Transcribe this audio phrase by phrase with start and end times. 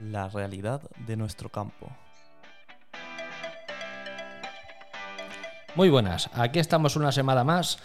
[0.00, 1.88] la realidad de nuestro campo.
[5.74, 7.78] Muy buenas, aquí estamos una semana más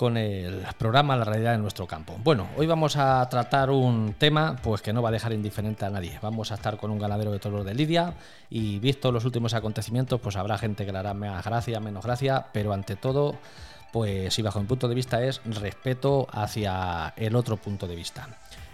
[0.00, 2.16] con el programa La realidad de nuestro campo.
[2.24, 5.90] Bueno, hoy vamos a tratar un tema pues que no va a dejar indiferente a
[5.90, 6.18] nadie.
[6.22, 8.14] Vamos a estar con un ganadero de toros de Lidia
[8.48, 12.46] y visto los últimos acontecimientos, pues habrá gente que le hará más gracia, menos gracia,
[12.50, 13.36] pero ante todo,
[13.92, 18.26] pues si bajo mi punto de vista es respeto hacia el otro punto de vista.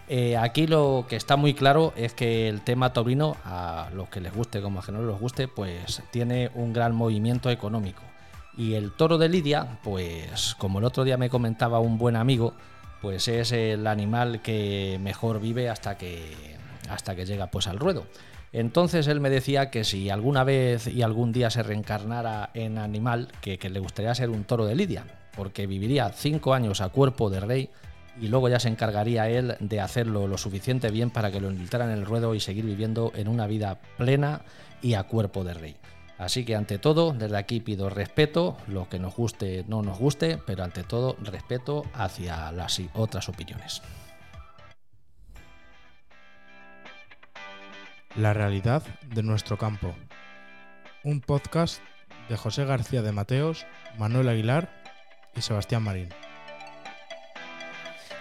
[0.08, 4.20] Eh, aquí lo que está muy claro es que el tema taurino, a los que
[4.20, 8.02] les guste como a que no les guste, pues tiene un gran movimiento económico.
[8.56, 12.54] Y el toro de Lidia, pues como el otro día me comentaba un buen amigo,
[13.02, 16.56] pues es el animal que mejor vive hasta que,
[16.88, 18.06] hasta que llega pues al ruedo.
[18.52, 23.28] Entonces él me decía que si alguna vez y algún día se reencarnara en animal,
[23.40, 25.04] que, que le gustaría ser un toro de Lidia,
[25.36, 27.70] porque viviría cinco años a cuerpo de rey
[28.20, 31.90] y luego ya se encargaría él de hacerlo lo suficiente bien para que lo invitaran
[31.90, 34.42] en el ruedo y seguir viviendo en una vida plena
[34.82, 35.76] y a cuerpo de rey.
[36.18, 40.38] Así que ante todo, desde aquí pido respeto, lo que nos guste, no nos guste,
[40.46, 43.82] pero ante todo respeto hacia las otras opiniones.
[48.16, 48.82] La realidad
[49.14, 49.94] de nuestro campo.
[51.04, 51.82] Un podcast
[52.30, 53.66] de José García de Mateos,
[53.98, 54.70] Manuel Aguilar
[55.34, 56.08] y Sebastián Marín.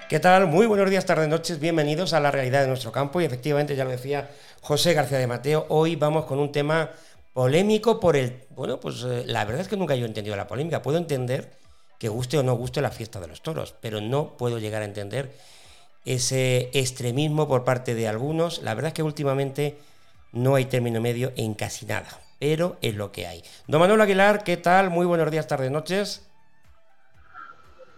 [0.07, 0.45] ¿Qué tal?
[0.45, 1.59] Muy buenos días, tardes, noches.
[1.59, 3.21] Bienvenidos a la realidad de nuestro campo.
[3.21, 4.29] Y efectivamente, ya lo decía
[4.61, 6.91] José García de Mateo, hoy vamos con un tema
[7.33, 8.43] polémico por el...
[8.51, 10.83] Bueno, pues eh, la verdad es que nunca yo he entendido la polémica.
[10.83, 11.53] Puedo entender
[11.97, 14.85] que guste o no guste la fiesta de los toros, pero no puedo llegar a
[14.85, 15.33] entender
[16.05, 18.61] ese extremismo por parte de algunos.
[18.61, 19.79] La verdad es que últimamente
[20.33, 23.43] no hay término medio en casi nada, pero es lo que hay.
[23.65, 24.91] Don Manuel Aguilar, ¿qué tal?
[24.91, 26.29] Muy buenos días, tardes, noches.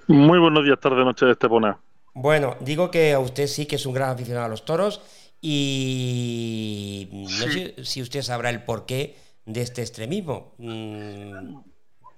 [0.08, 1.78] Muy buenos días, tardes, noches, Estepona.
[2.20, 5.02] Bueno, digo que a usted sí que es un gran aficionado a los toros
[5.40, 11.60] y no sé si usted sabrá el porqué de este extremismo mm,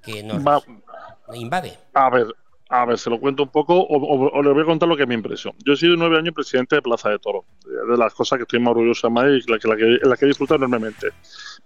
[0.01, 0.41] que nos
[1.33, 1.77] invade.
[1.93, 2.27] A ver,
[2.69, 5.09] a ver, se lo cuento un poco o, le voy a contar lo que es
[5.09, 5.53] mi impresión.
[5.65, 8.61] Yo he sido nueve años presidente de Plaza de Toros, de las cosas que estoy
[8.61, 11.09] más orgulloso más y la que, la que, la que he disfrutado enormemente.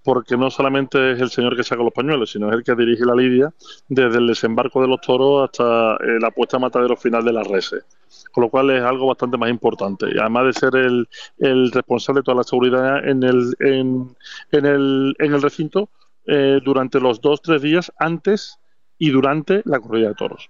[0.03, 3.05] Porque no solamente es el señor que saca los pañuelos, sino es el que dirige
[3.05, 3.53] la lidia
[3.87, 7.47] desde el desembarco de los toros hasta eh, la puesta a matadero final de las
[7.47, 7.85] reses
[8.31, 10.07] con lo cual es algo bastante más importante.
[10.13, 14.15] Y además de ser el, responsable de toda la seguridad en el, en,
[14.51, 15.89] en el, en el recinto
[16.25, 18.57] eh, durante los dos, tres días antes
[18.97, 20.49] y durante la corrida de toros.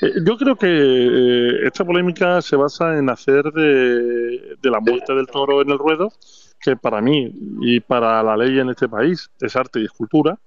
[0.00, 5.14] Eh, yo creo que eh, esta polémica se basa en hacer de, de la muerte
[5.14, 6.12] del toro en el ruedo,
[6.62, 7.30] que para mí
[7.60, 10.38] y para la ley en este país es arte y escultura,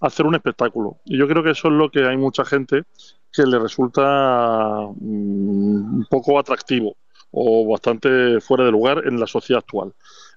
[0.00, 0.98] hacer un espectáculo.
[1.04, 2.84] Y yo creo que eso es lo que hay mucha gente
[3.32, 6.96] que le resulta mm, un poco atractivo
[7.32, 9.92] o bastante fuera de lugar en la sociedad actual.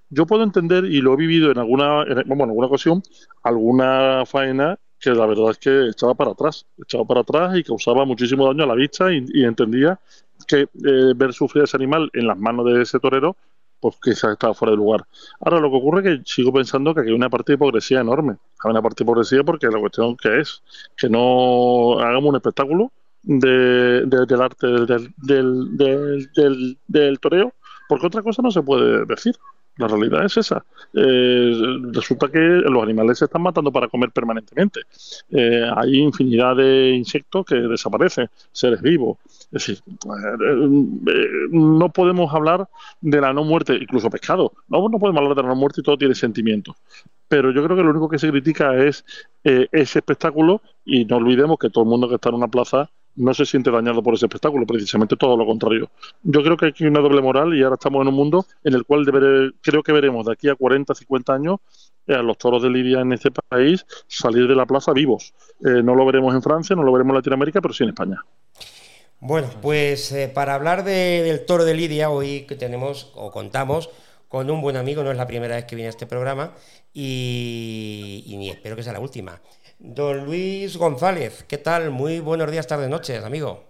[0.10, 3.04] Yo puedo entender, y lo he vivido en alguna, en, bueno, en alguna ocasión,
[3.44, 8.04] alguna faena que la verdad es que echaba para atrás, echaba para atrás y causaba
[8.06, 10.00] muchísimo daño a la vista y, y entendía
[10.48, 13.36] que eh, ver sufrir a ese animal en las manos de ese torero
[13.80, 15.06] pues quizás estaba fuera de lugar.
[15.40, 18.38] Ahora lo que ocurre es que sigo pensando que hay una parte de hipocresía enorme.
[18.64, 20.62] Hay una parte de hipocresía porque la cuestión que es
[20.96, 22.92] que no hagamos un espectáculo
[23.24, 25.78] de, del arte del, del,
[26.36, 27.54] del, del, toreo,
[27.90, 29.36] porque otra cosa no se puede decir.
[29.78, 30.66] La realidad es esa.
[30.94, 34.82] Eh, resulta que los animales se están matando para comer permanentemente.
[35.30, 39.18] Eh, hay infinidad de insectos que desaparecen, seres vivos.
[39.28, 42.68] Es decir, eh, no podemos hablar
[43.02, 44.52] de la no muerte, incluso pescado.
[44.68, 46.76] No, no podemos hablar de la no muerte y todo tiene sentimientos.
[47.28, 49.06] Pero yo creo que lo único que se critica es
[49.44, 53.34] ese espectáculo y no olvidemos que todo el mundo que está en una plaza no
[53.34, 55.90] se siente dañado por ese espectáculo, precisamente todo lo contrario.
[56.24, 58.86] Yo creo que hay una doble moral y ahora estamos en un mundo en el
[58.86, 59.06] cual
[59.62, 61.60] creo que veremos de aquí a 40, 50 años
[62.08, 65.34] eh, a los toros de Lidia en este país salir de la plaza vivos.
[65.66, 68.24] Eh, no lo veremos en Francia, no lo veremos en Latinoamérica, pero sí en España.
[69.20, 73.90] Bueno, pues eh, para hablar del toro de Lidia, hoy que tenemos o contamos
[74.28, 76.54] con un buen amigo, no es la primera vez que viene a este programa
[76.94, 79.42] y, y espero que sea la última.
[79.80, 81.92] Don Luis González, ¿qué tal?
[81.92, 83.64] Muy buenos días, tardes, noches, amigo.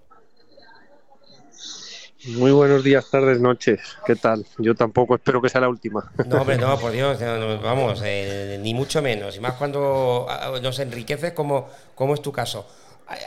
[2.28, 3.80] Muy buenos días, tardes, noches.
[4.06, 4.46] ¿Qué tal?
[4.58, 6.12] Yo tampoco espero que sea la última.
[6.26, 7.20] No, hombre, no, por Dios,
[7.62, 9.36] vamos, eh, ni mucho menos.
[9.36, 12.66] Y más cuando ah, nos enriqueces como, como es tu caso.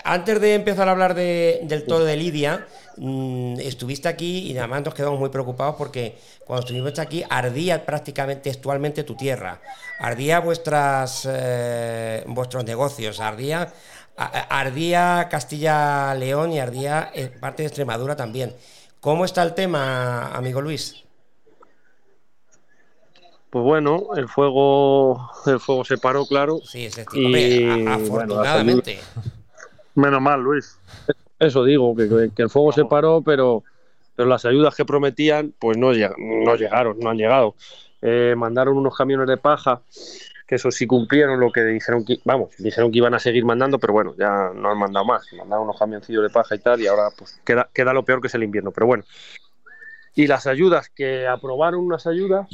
[0.05, 2.67] Antes de empezar a hablar del toro de Lidia,
[2.99, 8.43] mm, estuviste aquí y además nos quedamos muy preocupados porque cuando estuvimos aquí ardía prácticamente
[8.50, 9.61] textualmente tu tierra,
[9.99, 13.73] ardía vuestras, eh, vuestros negocios, ardía,
[14.17, 18.55] ardía Castilla-León y ardía eh, parte de Extremadura también.
[19.00, 21.05] ¿Cómo está el tema, amigo Luis?
[23.49, 26.61] Pues bueno, el fuego, el fuego se paró, claro.
[26.65, 29.00] Sí, es decir, Y, hombre, a- bueno, afortunadamente.
[29.94, 30.78] Menos mal, Luis.
[31.38, 32.02] Eso digo, que,
[32.42, 33.64] el fuego se paró, pero,
[34.14, 37.54] pero las ayudas que prometían, pues no, lleg- no llegaron, no han llegado.
[38.02, 39.82] Eh, mandaron unos camiones de paja,
[40.46, 43.78] que eso sí cumplieron lo que dijeron que, vamos, dijeron que iban a seguir mandando,
[43.78, 45.26] pero bueno, ya no han mandado más.
[45.32, 48.26] Mandaron unos camioncillos de paja y tal, y ahora pues queda, queda lo peor que
[48.28, 49.04] es el invierno, pero bueno.
[50.14, 52.48] Y las ayudas, que aprobaron unas ayudas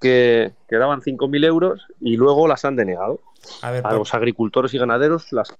[0.00, 3.20] que, que daban 5.000 euros y luego las han denegado.
[3.60, 5.52] A ver, A por- los agricultores y ganaderos las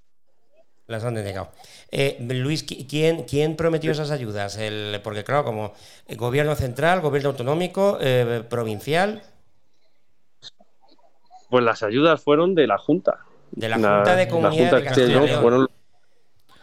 [0.87, 1.51] las han denegado.
[1.91, 4.57] Eh, Luis, ¿qui- ¿quién, ¿quién prometió esas ayudas?
[4.59, 5.73] El, porque claro, como
[6.07, 9.23] el gobierno central, gobierno autonómico, eh, provincial,
[11.51, 13.19] Pues las ayudas fueron de la Junta.
[13.51, 15.69] de la Junta de Comunidad Junta de Castilla fueron-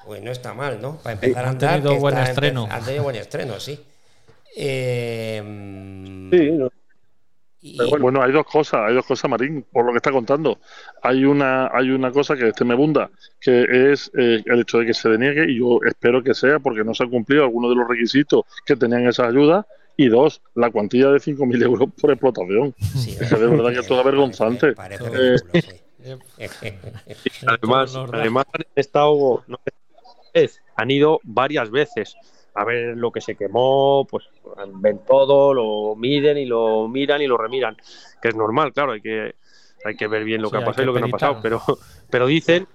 [0.06, 0.98] Pues no está mal, ¿no?
[0.98, 1.74] Para empezar a Han andar.
[1.76, 2.68] tenido que buen estreno.
[2.72, 3.80] Han tenido buen estreno, sí.
[4.58, 5.40] Eh,
[6.32, 6.70] Sí, no,
[7.62, 8.04] y- pero bueno.
[8.04, 10.60] Bueno, hay dos cosas, hay dos cosas, Marín, por lo que está contando.
[11.02, 13.10] Hay una, hay una cosa que este me bunda,
[13.40, 16.84] que es eh, el hecho de que se deniegue, y yo espero que sea porque
[16.84, 19.66] no se han cumplido algunos de los requisitos que tenían esas ayudas.
[19.98, 22.74] Y dos, la cuantía de 5.000 euros por explotación.
[22.80, 24.72] sí, Es que de verdad que esto es vergonzante.
[24.72, 25.82] Parece Eh, ridículo, sí.
[27.46, 29.60] además, además han estado no,
[30.34, 32.16] es, han ido varias veces
[32.60, 34.26] a ver lo que se quemó, pues
[34.76, 37.78] ven todo, lo miden y lo miran y lo remiran,
[38.22, 39.36] que es normal, claro, hay que
[39.86, 41.40] hay que ver bien lo Sí, que ha pasado y lo que no ha pasado,
[41.42, 41.62] pero
[42.10, 42.68] pero dicen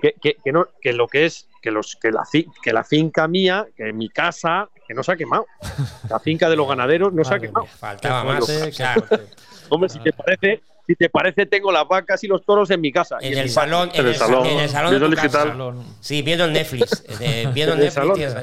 [0.00, 2.24] que, que, que no que lo que es que los que la
[2.62, 5.46] que la finca mía, que mi casa, que no se ha quemado.
[6.08, 7.66] La finca de los ganaderos no se ha quemado.
[7.66, 8.44] Faltaba más.
[8.44, 9.34] fuerte, o qué sea, fuerte.
[9.68, 12.90] Hombre, si te parece, si te parece, tengo las vacas y los toros en mi
[12.92, 13.18] casa.
[13.20, 14.90] y en en el mi salón, en En el el sa- salón, en el salón
[14.92, 15.38] de viendo tu el casa.
[15.38, 15.48] digital.
[15.52, 15.84] Salón.
[16.00, 17.04] Sí, viendo el Netflix.
[17.54, 18.34] viendo En el Netflix.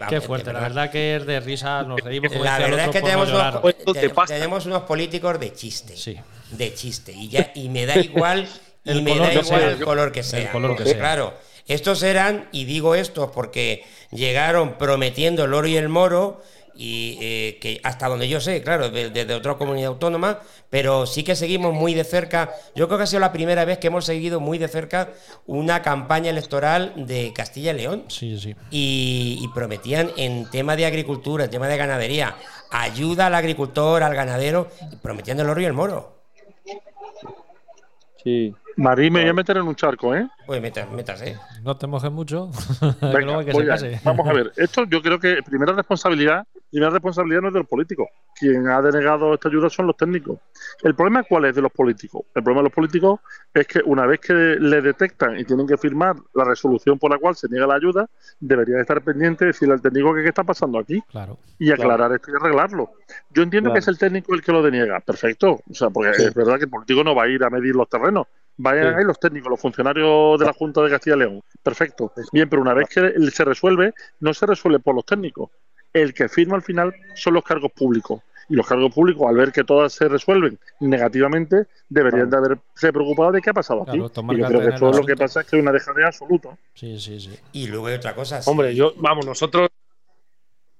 [0.08, 2.90] Qué fuerte, de la verdad que es de risa, nos reímos La el verdad es
[2.92, 3.62] que no tenemos unos,
[3.94, 5.96] de te- tenemos unos políticos de chiste.
[5.96, 6.16] Sí.
[6.50, 7.12] De chiste.
[7.12, 8.48] Y, ya, y me da igual,
[8.84, 9.68] y El me color da que igual sea.
[9.70, 10.52] el color que sea.
[10.52, 10.98] color que sea.
[10.98, 11.34] Claro,
[11.66, 16.42] estos eran, y digo estos porque llegaron prometiendo el oro y el moro,
[16.82, 20.40] y eh, que hasta donde yo sé, claro, desde de, de otra comunidad autónoma,
[20.70, 22.54] pero sí que seguimos muy de cerca.
[22.74, 25.10] Yo creo que ha sido la primera vez que hemos seguido muy de cerca
[25.46, 28.56] una campaña electoral de Castilla y León Sí, sí.
[28.70, 32.34] y, y prometían en tema de agricultura, en tema de ganadería,
[32.70, 36.16] ayuda al agricultor, al ganadero, y prometían el oro y el moro.
[38.24, 38.54] Sí.
[38.76, 40.28] Marín me voy a meter en un charco, ¿eh?
[40.46, 41.36] Pues metas, metas, ¿eh?
[41.62, 42.50] No te mojes mucho.
[43.00, 47.54] Venga, que vamos a ver, esto yo creo que primera responsabilidad, primera responsabilidad no es
[47.54, 48.08] de los políticos.
[48.38, 50.38] Quien ha denegado esta ayuda son los técnicos.
[50.82, 52.22] El problema cuál es de los políticos.
[52.34, 53.20] El problema de los políticos
[53.52, 57.18] es que una vez que le detectan y tienen que firmar la resolución por la
[57.18, 58.08] cual se niega la ayuda,
[58.38, 61.38] deberían estar pendientes de decirle al técnico que qué está pasando aquí Claro.
[61.58, 62.92] y aclarar esto y arreglarlo.
[63.30, 63.74] Yo entiendo Claro.
[63.74, 66.24] que es el técnico el que lo deniega, perfecto, o sea, porque Sí.
[66.24, 68.26] es verdad que el político no va a ir a medir los terrenos,
[68.62, 68.98] vayan Sí.
[68.98, 72.12] ahí los técnicos, los funcionarios de la Junta de Castilla y León, perfecto.
[72.32, 75.50] Bien, pero una vez que se resuelve, no se resuelve por los técnicos.
[75.92, 78.22] El que firma al final son los cargos públicos.
[78.48, 83.30] Y los cargos públicos, al ver que todas se resuelven negativamente, deberían de haberse preocupado
[83.32, 84.14] de qué ha pasado Claro, aquí.
[84.14, 86.06] tomar Y yo carta creo que esto lo que pasa es que es una dejadez
[86.06, 86.48] absoluta.
[86.74, 87.38] Sí, sí, sí.
[87.52, 88.40] Y luego hay otra cosa.
[88.46, 89.68] Hombre, sí, yo, vamos, nosotros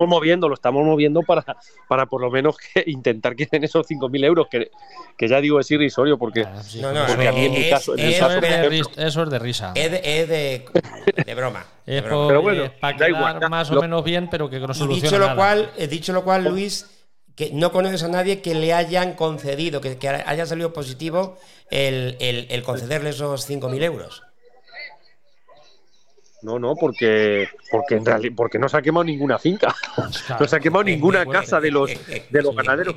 [0.09, 1.45] moviendo, lo estamos moviendo para,
[1.89, 4.71] para por lo menos que intentar que den esos 5.000 euros, que,
[5.17, 8.19] que ya digo es irrisorio, porque Ah, sí, No, no, en mi es- caso- es-
[8.19, 9.73] caso, eso, es de pero- ris- eso es de risa.
[9.75, 10.65] Es de, es de,
[11.27, 11.67] de broma.
[11.87, 12.17] de Es broma.
[12.23, 14.49] por- Pero bueno, es para da quedar igual, ya, más o lo- menos bien, pero
[14.51, 15.37] que no Y soluciona dicho lo nada.
[15.37, 16.87] cual, he dicho lo cual, Luis,
[17.37, 21.39] que no conoces a nadie que le hayan concedido, que, que haya salido positivo
[21.71, 24.23] el, el- el concederle esos 5.000 euros.
[26.43, 29.75] No, no, porque porque en realidad, porque no se ha quemado ninguna finca,
[30.39, 31.91] no se ha quemado ninguna casa de los
[32.31, 32.97] de los ganaderos.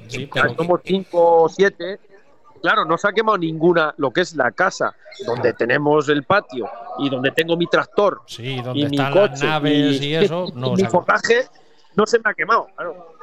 [0.57, 1.99] somos cinco o siete.
[2.61, 4.95] Claro, no se ha quemado ninguna, lo que es la casa,
[5.25, 6.69] donde tenemos el patio
[6.99, 10.45] y donde tengo mi tractor Sí, donde y mi están coche las naves y, eso,
[10.55, 10.71] no.
[10.73, 11.41] mi forraje,
[11.97, 12.67] no se me ha quemado.
[12.77, 13.15] Claro.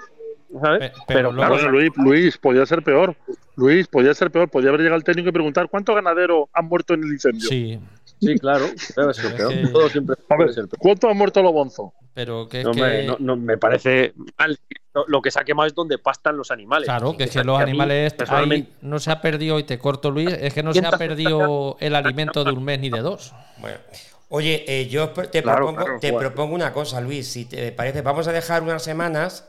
[0.60, 0.90] ¿Sabes?
[0.90, 3.16] Pe- pero claro, Bueno, Luis, Luis, podía ser peor.
[3.56, 4.50] Luis, podía ser peor.
[4.50, 7.48] Podía haber llegado el técnico y preguntar cuántos ganaderos han muerto en el incendio.
[7.48, 7.80] sí,
[8.20, 9.48] sí, claro, debe ser Es peor.
[9.52, 10.78] que- Todo siempre A ver, ser peor.
[10.78, 11.90] ¿cuántos han muerto los bonzos?
[12.12, 13.06] pero que es No, hombre, que.
[13.06, 14.58] no, no, me parece mal.
[15.06, 16.86] Lo- que se ha quemado es donde pastan los animales.
[16.86, 19.78] Claro, que es que los mí, animales ahí personalmente, no se ha perdido, y te
[19.78, 22.98] corto Luis, es que no se ha perdido el alimento de un mes ni de
[23.00, 23.32] dos.
[23.58, 23.78] Bueno,
[24.30, 26.28] oye, eh, yo te, Claro, propongo, claro, te bueno.
[26.28, 29.48] propongo una cosa, Luis, si te parece, vamos a dejar unas semanas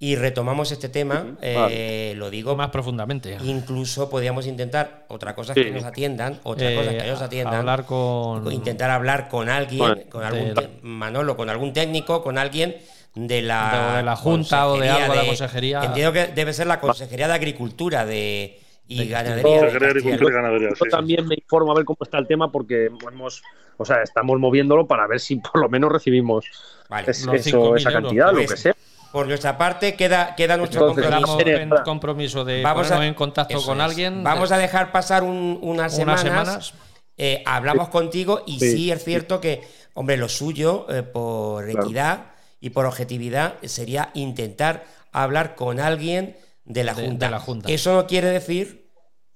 [0.00, 1.36] y retomamos este tema.
[1.42, 3.36] eh, Lo digo Más profundamente.
[3.44, 5.64] Incluso podríamos intentar, otra cosa Sí.
[5.64, 7.54] que nos atiendan, otra Eh, cosa que ellos atiendan.
[7.54, 8.50] hablar con.
[8.52, 12.76] intentar hablar con alguien, Bueno, con algún Manolo, con algún técnico, con alguien
[13.14, 15.82] de la, De- la Junta o de algo de la consejería.
[15.84, 19.60] Entiendo que debe ser la Consejería de Agricultura de, y De- Ganadería.
[19.62, 23.42] Agricultura y Yo también me informo a ver cómo está el tema porque hemos,
[23.76, 26.44] o sea, estamos moviéndolo para ver si por lo menos recibimos
[26.88, 27.10] Vale.
[27.10, 28.02] es- Los eso, 5.000 esa euros.
[28.04, 28.76] cantidad, lo Pues, que sea.
[29.12, 31.38] Por nuestra parte queda, queda nuestro Entonces, compromiso.
[31.40, 33.84] Estamos en compromiso de Vamos ponernos a- en contacto con es.
[33.84, 34.22] alguien.
[34.22, 36.22] Vamos a dejar pasar un- unas, Unas semanas.
[36.22, 36.74] semanas.
[37.20, 38.70] eh, hablamos contigo y sí.
[38.72, 38.90] Sí.
[38.92, 39.62] es cierto que,
[39.94, 41.82] hombre, lo suyo, eh, por Claro.
[41.86, 42.26] equidad
[42.60, 47.26] y por objetividad, sería intentar hablar con alguien de la De- Junta.
[47.26, 47.68] de la Junta.
[47.72, 48.90] Eso no quiere decir,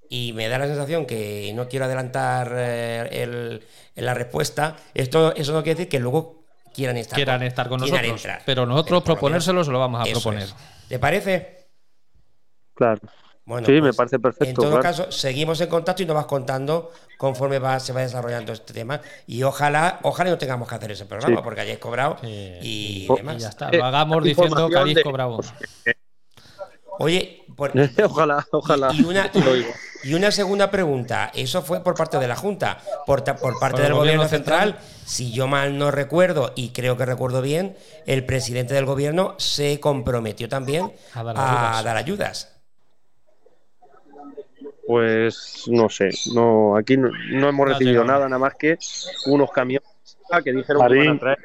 [0.09, 3.63] y me da la sensación que no quiero adelantar eh, el-
[3.97, 6.42] la respuesta, esto, eso no quiere decir que luego
[6.75, 8.25] quieran estar quieran estar con quieran nosotros.
[8.25, 8.43] entrar.
[8.47, 10.43] Pero nosotros por lo proponérselo se lo vamos a Eso proponer.
[10.45, 10.55] es.
[10.89, 11.67] ¿Te parece?
[12.75, 13.01] Claro.
[13.45, 14.45] Bueno, sí, me pues, parece perfecto.
[14.49, 14.83] En todo claro.
[14.83, 19.01] caso, seguimos en contacto y nos vas contando conforme va, se va desarrollando este tema.
[19.27, 21.43] Y ojalá, ojalá no tengamos que hacer ese programa, Sí.
[21.43, 22.29] porque hayáis cobrado Sí.
[22.63, 23.37] y Oh, demás.
[23.37, 23.69] Y ya está.
[23.71, 25.41] Eh, Lo hagamos diciendo que habéis de- cobrado.
[26.99, 27.73] Oye, por-
[28.05, 28.93] ojalá, ojalá.
[28.95, 29.31] y, una,
[30.29, 31.31] y segunda pregunta.
[31.35, 34.29] Eso fue por parte de la Junta, por, ta- por parte Por del gobierno, gobierno
[34.29, 34.79] central.
[35.05, 39.79] Si yo mal no recuerdo, y creo que recuerdo bien, el presidente del gobierno se
[39.81, 41.85] comprometió también A dar a ayudas.
[41.85, 42.49] dar ayudas.
[44.87, 48.77] Pues no sé, no, aquí no, no hemos recibido nada, nada más que
[49.27, 49.89] unos camiones
[50.45, 51.39] que dijeron que van a traer.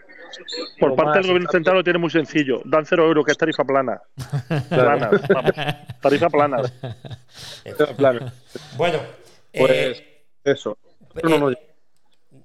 [0.79, 2.62] Por parte más del gobierno central lo tiene muy sencillo.
[2.65, 4.01] Dan cero euros, que es tarifa plana.
[4.70, 5.10] Plana.
[5.34, 5.51] vamos,
[6.01, 6.58] tarifa plana.
[7.98, 8.32] Claro,
[8.77, 9.00] Bueno,
[9.53, 10.77] pues eh, eso.
[11.24, 11.58] No nos-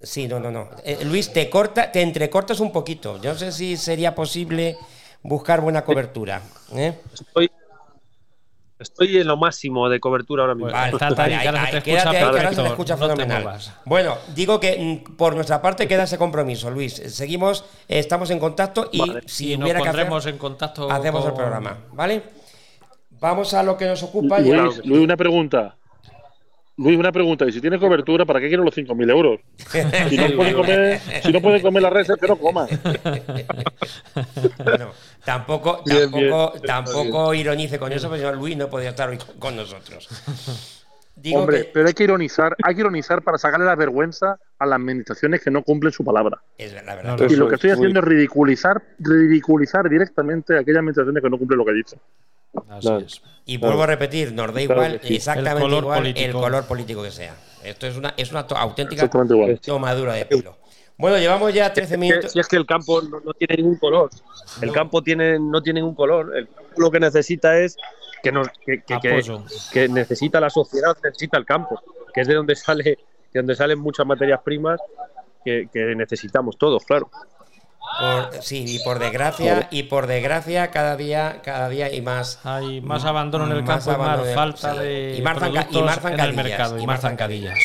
[0.02, 0.68] Sí, no, no, no.
[0.84, 3.20] Eh, Luis, te corta, te entrecortas un poquito.
[3.22, 4.76] Yo no sé si sería posible
[5.22, 6.42] buscar buena cobertura.
[6.74, 6.98] ¿eh?
[7.14, 7.50] estoy,
[8.82, 10.70] estoy en lo máximo de cobertura ahora mismo.
[10.70, 10.92] Vale.
[10.92, 13.42] Está quédate ahí, que ahora se perfecto, te escucha no te fenomenal.
[13.42, 13.72] muevas.
[13.84, 16.94] Bueno, digo que mm, por nuestra parte queda ese compromiso, Luis.
[16.94, 19.22] Seguimos, eh, estamos en contacto y Vale.
[19.26, 20.90] si y nos hubiera que hacer, en contacto.
[20.90, 22.22] hacemos el programa, ¿vale?
[23.10, 24.40] Vamos a lo que nos ocupa.
[24.40, 25.76] Luis, Luis, una pregunta.
[26.78, 27.44] Luis, una pregunta.
[27.46, 29.40] ¿Y si tiene cobertura, para qué quiero los 5.000 euros?
[30.08, 32.66] Si no puede comer, si no puede comer la res, es que no coma.
[34.64, 34.90] Bueno,
[35.24, 36.62] tampoco, Bien, tampoco, bien.
[36.64, 40.08] tampoco ironice con eso, porque Luis no podía estar hoy con- nosotros.
[41.14, 44.66] Digo Hombre, que pero hay que ironizar, hay que ironizar para sacarle la vergüenza a
[44.66, 46.40] las administraciones que no cumplen su palabra.
[46.56, 47.16] es la verdad.
[47.18, 51.28] No, Y lo que estoy muy- haciendo es ridiculizar, ridiculizar directamente a aquellas administraciones que
[51.30, 52.00] no cumplen lo que dicen.
[52.68, 53.22] Así es.
[53.44, 55.16] Y vuelvo a repetir, nos da igual sí.
[55.16, 56.40] exactamente El color igual el político.
[56.40, 57.34] color político que sea.
[57.64, 60.56] Esto es una, es una to- auténtica tomadura de pelo.
[60.98, 62.32] Bueno, llevamos ya 13 Que- minutos.
[62.32, 64.10] si es que el campo no, no tiene ningún color.
[64.60, 64.74] El No.
[64.74, 66.36] campo tiene, no tiene ningún color.
[66.36, 67.76] El campo lo que necesita es
[68.22, 69.42] que, nos, que, que- que- Apoyo.
[69.72, 71.80] que necesita la sociedad, necesita el campo,
[72.14, 72.98] que es de donde sale, de
[73.34, 74.78] donde salen muchas materias primas
[75.44, 77.10] que, que necesitamos todos, claro.
[78.00, 82.38] Por- sí, y por desgracia, y por desgracia, cada día, cada día hay más.
[82.44, 84.78] Hay más abandono en el Más campo más abandono de- falta sí.
[84.78, 87.58] de Y más más en el mercado y, y más más zancadillas.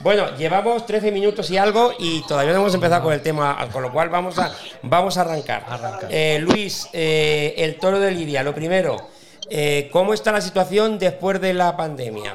[0.00, 3.82] Bueno, llevamos 13 minutos y algo y todavía no hemos empezado con el tema, con
[3.82, 5.64] lo cual vamos a, vamos a arrancar.
[5.68, 6.08] Arrancar.
[6.10, 8.96] Eh, Luis, eh, el toro de Lidia, lo primero,
[9.50, 12.34] eh, ¿cómo está la situación después de la pandemia?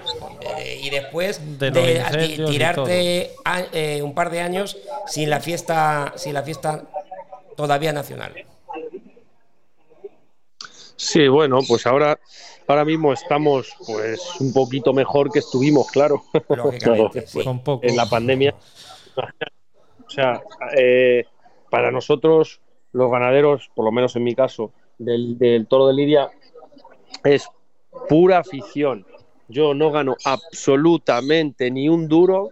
[0.81, 1.71] Y después De
[2.47, 3.63] tirarte a-
[4.03, 6.83] un par de años sin la fiesta, sin la fiesta
[7.55, 8.33] todavía nacional.
[10.95, 12.19] Sí, bueno, pues ahora,
[12.67, 17.39] ahora mismo estamos pues un poquito mejor que estuvimos, claro, Lógicamente, sí.
[17.81, 18.53] En la pandemia.
[20.05, 20.43] O sea,
[20.77, 21.25] eh,
[21.71, 26.29] para nosotros, los ganaderos, por lo menos en mi caso, del, del toro de Lidia,
[27.23, 27.47] es
[28.07, 29.05] pura afición.
[29.47, 32.49] Yo no gano absolutamente ni un duro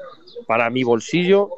[0.48, 1.52] para mi bolsillo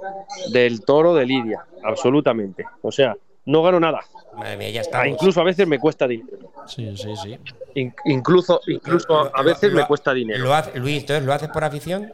[0.52, 2.66] del toro de Lidia, absolutamente.
[2.82, 4.02] O sea, no gano nada.
[4.36, 5.08] Madre mía, ya Ah, estamos.
[5.08, 6.52] incluso a veces me cuesta dinero.
[6.68, 7.38] Sí, sí, sí.
[7.76, 10.44] In- incluso incluso Lo- a veces lo- me cuesta dinero.
[10.44, 12.14] Lo hace- Luis, entonces, ¿lo haces por afición?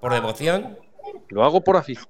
[0.00, 0.78] ¿Por devoción?
[1.28, 2.06] Lo hago por afición.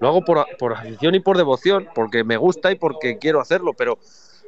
[0.00, 3.72] Lo hago por, por afición y por devoción, porque me gusta y porque quiero hacerlo,
[3.72, 3.98] pero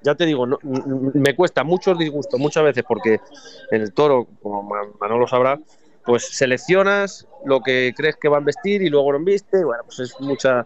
[0.03, 3.21] ya te digo, no- me cuesta muchos disgustos muchas veces porque
[3.71, 5.59] en el toro, como Ma- Manolo sabrá,
[6.05, 9.83] pues seleccionas lo que crees que van a vestir y luego no viste, y bueno,
[9.85, 10.65] pues es mucha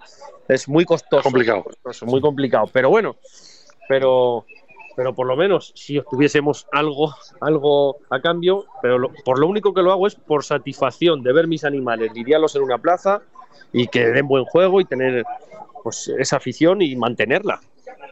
[0.49, 1.63] es muy costoso, Complicado.
[1.65, 3.17] costoso, muy complicado, pero bueno,
[3.89, 4.45] pero
[4.97, 9.73] pero por lo menos si obtuviésemos algo algo a cambio, pero lo- por lo único
[9.73, 13.23] que lo hago es por satisfacción de ver mis animales, lidiarlos en una plaza
[13.73, 15.25] y que den buen juego y tener
[15.85, 17.61] pues esa afición y mantenerla.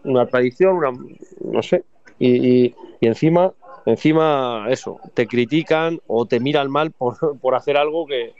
[0.04, 0.92] Una tradición, una
[1.40, 1.84] no sé.
[2.18, 3.52] Y, y- y encima,
[3.86, 8.34] encima eso, te critican o te miran mal por, por hacer algo que,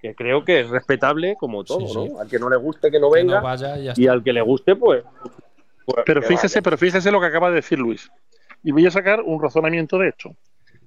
[0.00, 2.08] que creo que es respetable como todo, Sí, sí.
[2.12, 2.20] ¿no?
[2.20, 4.40] Al que no le guste que no Que venga no vaya y al que le
[4.40, 5.04] guste, pues
[5.84, 8.10] Pues, Pero fíjese, pero fíjese lo que acaba de decir Luis.
[8.62, 10.34] Y voy a sacar un razonamiento de esto.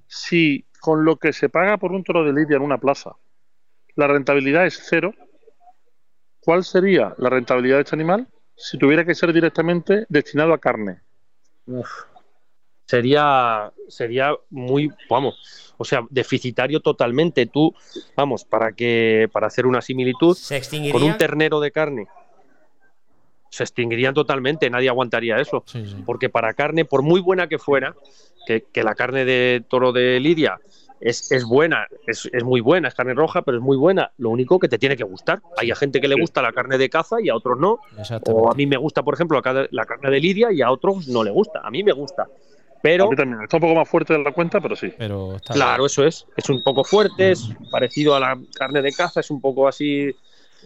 [0.06, 3.16] Si con lo que se paga por un toro de lidia en una plaza,
[3.94, 5.14] la rentabilidad es cero,
[6.40, 11.00] ¿cuál sería la rentabilidad de este animal si tuviera que ser directamente destinado a carne?
[11.66, 11.88] Uf.
[12.92, 17.46] Sería, sería muy, vamos, o sea, deficitario totalmente.
[17.46, 17.74] Tú,
[18.14, 20.60] vamos, para que, para hacer una similitud, ¿Se
[20.92, 22.06] con un ternero de carne,
[23.48, 25.64] se extinguirían totalmente, nadie aguantaría eso.
[25.64, 26.02] Sí, sí.
[26.04, 27.96] Porque para carne, por muy buena que fuera,
[28.46, 30.60] que, que la carne de toro de Lidia
[31.00, 34.12] es, es buena, es, es muy buena, es carne roja, pero es muy buena.
[34.18, 35.40] Lo único que te tiene que gustar.
[35.56, 37.80] Hay a gente que le gusta la carne de caza y a otros no.
[38.26, 41.24] O a mí me gusta, por ejemplo, la carne de Lidia y a otros no
[41.24, 41.62] le gusta.
[41.64, 42.28] A mí me gusta.
[42.82, 43.42] Pero A mí también.
[43.42, 44.92] Está un poco más fuerte de la cuenta, pero sí.
[44.98, 46.26] Pero está Claro, eso es.
[46.36, 50.14] Es un poco fuerte, es parecido a la carne de caza, es un poco así.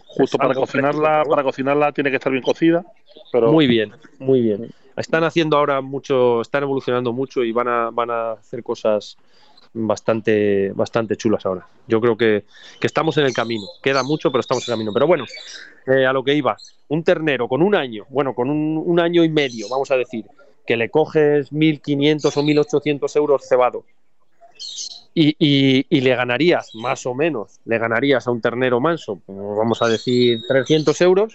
[0.07, 2.83] Justo para cocinarla, fresco, para cocinarla tiene que estar bien cocida.
[3.31, 4.69] Pero Muy bien, muy bien.
[4.95, 9.17] Están haciendo ahora mucho, están evolucionando mucho y van a, van a hacer cosas
[9.73, 11.67] bastante, bastante chulas ahora.
[11.87, 12.45] Yo creo que,
[12.79, 13.63] que estamos en el camino.
[13.83, 14.93] Queda mucho, pero estamos en el camino.
[14.93, 15.25] Pero bueno,
[15.85, 16.57] eh, a lo que iba.
[16.87, 20.25] Un ternero con un año, bueno, con un, un año y medio, vamos a decir,
[20.67, 23.85] que le coges 1.500 o 1.800 euros cebado
[25.13, 29.37] y, y- y le ganarías, más o menos, le ganarías a un ternero manso, pues
[29.57, 31.33] vamos a decir 300 euros,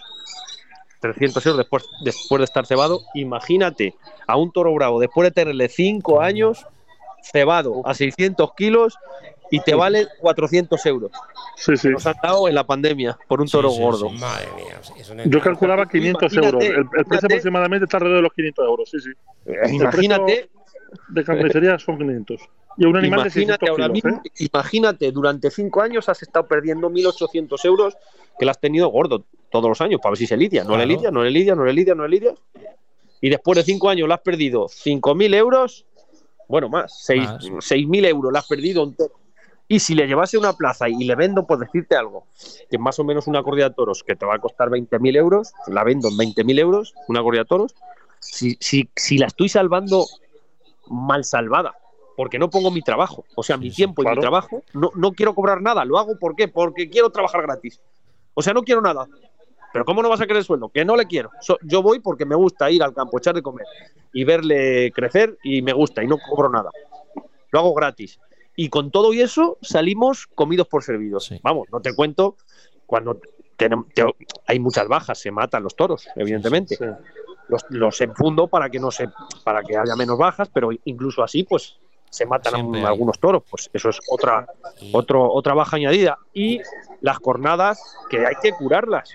[1.00, 3.94] 300 euros después, después de estar cebado, imagínate
[4.28, 6.64] a un toro bravo después de tenerle 5 años
[7.24, 8.96] cebado a 600 kilos
[9.52, 11.10] y te vale 400 euros.
[11.56, 11.88] sí, sí.
[11.90, 14.08] Nos han dado en la pandemia por un toro sí, gordo.
[14.08, 14.16] sí.
[14.18, 14.80] Madre mía,
[15.24, 16.64] no Yo calculaba 500 euros.
[16.64, 18.90] El, el precio aproximadamente está alrededor de los 500 euros.
[18.90, 19.10] Sí, sí.
[19.46, 20.50] Eh, Imagínate,
[21.08, 22.40] De carnicería son 500.
[22.78, 23.92] Y un animal de imagínate 600 ahora kilos.
[24.04, 24.30] mismo, ¿eh?
[24.50, 27.96] imagínate, durante 5 años has estado perdiendo 1.800 euros
[28.38, 30.64] que le has tenido gordo todos los años para ver si se lidia.
[30.64, 30.88] No le Claro.
[30.88, 32.34] lidia, no le lidia, no le lidia, no le lidia.
[33.20, 35.84] Y después de 5 años le has perdido 5.000 euros,
[36.48, 37.44] bueno, más, seis- Más.
[37.44, 39.12] 6.000 euros le has perdido entero.
[39.72, 42.26] Y si le llevase una plaza y le vendo, por decirte algo,
[42.70, 45.54] que más o menos una corrida de toros que te va a costar 20.000 euros,
[45.66, 47.74] la vendo en 20.000 euros, una corrida de toros,
[48.18, 50.04] si, si, si la estoy salvando
[50.88, 51.74] mal salvada,
[52.18, 55.12] porque no pongo mi trabajo, o sea, mi sí, tiempo y mi trabajo, no, no
[55.12, 56.48] quiero cobrar nada, lo hago ¿por qué?
[56.48, 57.80] Porque quiero trabajar gratis.
[58.34, 59.06] O sea, no quiero nada.
[59.72, 60.68] Pero ¿cómo no vas a querer sueldo?
[60.68, 61.30] Que no le quiero.
[61.40, 63.64] So- yo voy porque me gusta ir al campo, echar de comer
[64.12, 66.68] y verle crecer y me gusta y no cobro nada.
[67.50, 68.20] Lo hago gratis.
[68.56, 71.26] Y con todo y eso salimos comidos por servidos.
[71.26, 71.40] Sí.
[71.42, 72.36] Vamos, no te cuento
[72.86, 73.18] cuando
[73.56, 73.70] te-
[74.46, 76.76] hay muchas bajas, se matan los toros, evidentemente.
[76.76, 76.84] Sí.
[77.48, 79.08] Los, los enfundo para que no se,
[79.44, 81.78] para que haya menos bajas, pero incluso así, pues
[82.10, 83.42] se matan Siempre algunos toros.
[83.48, 84.46] Pues eso es otra,
[84.92, 86.18] otro, otra baja añadida.
[86.34, 86.60] Y
[87.00, 89.14] las cornadas, que hay que curarlas.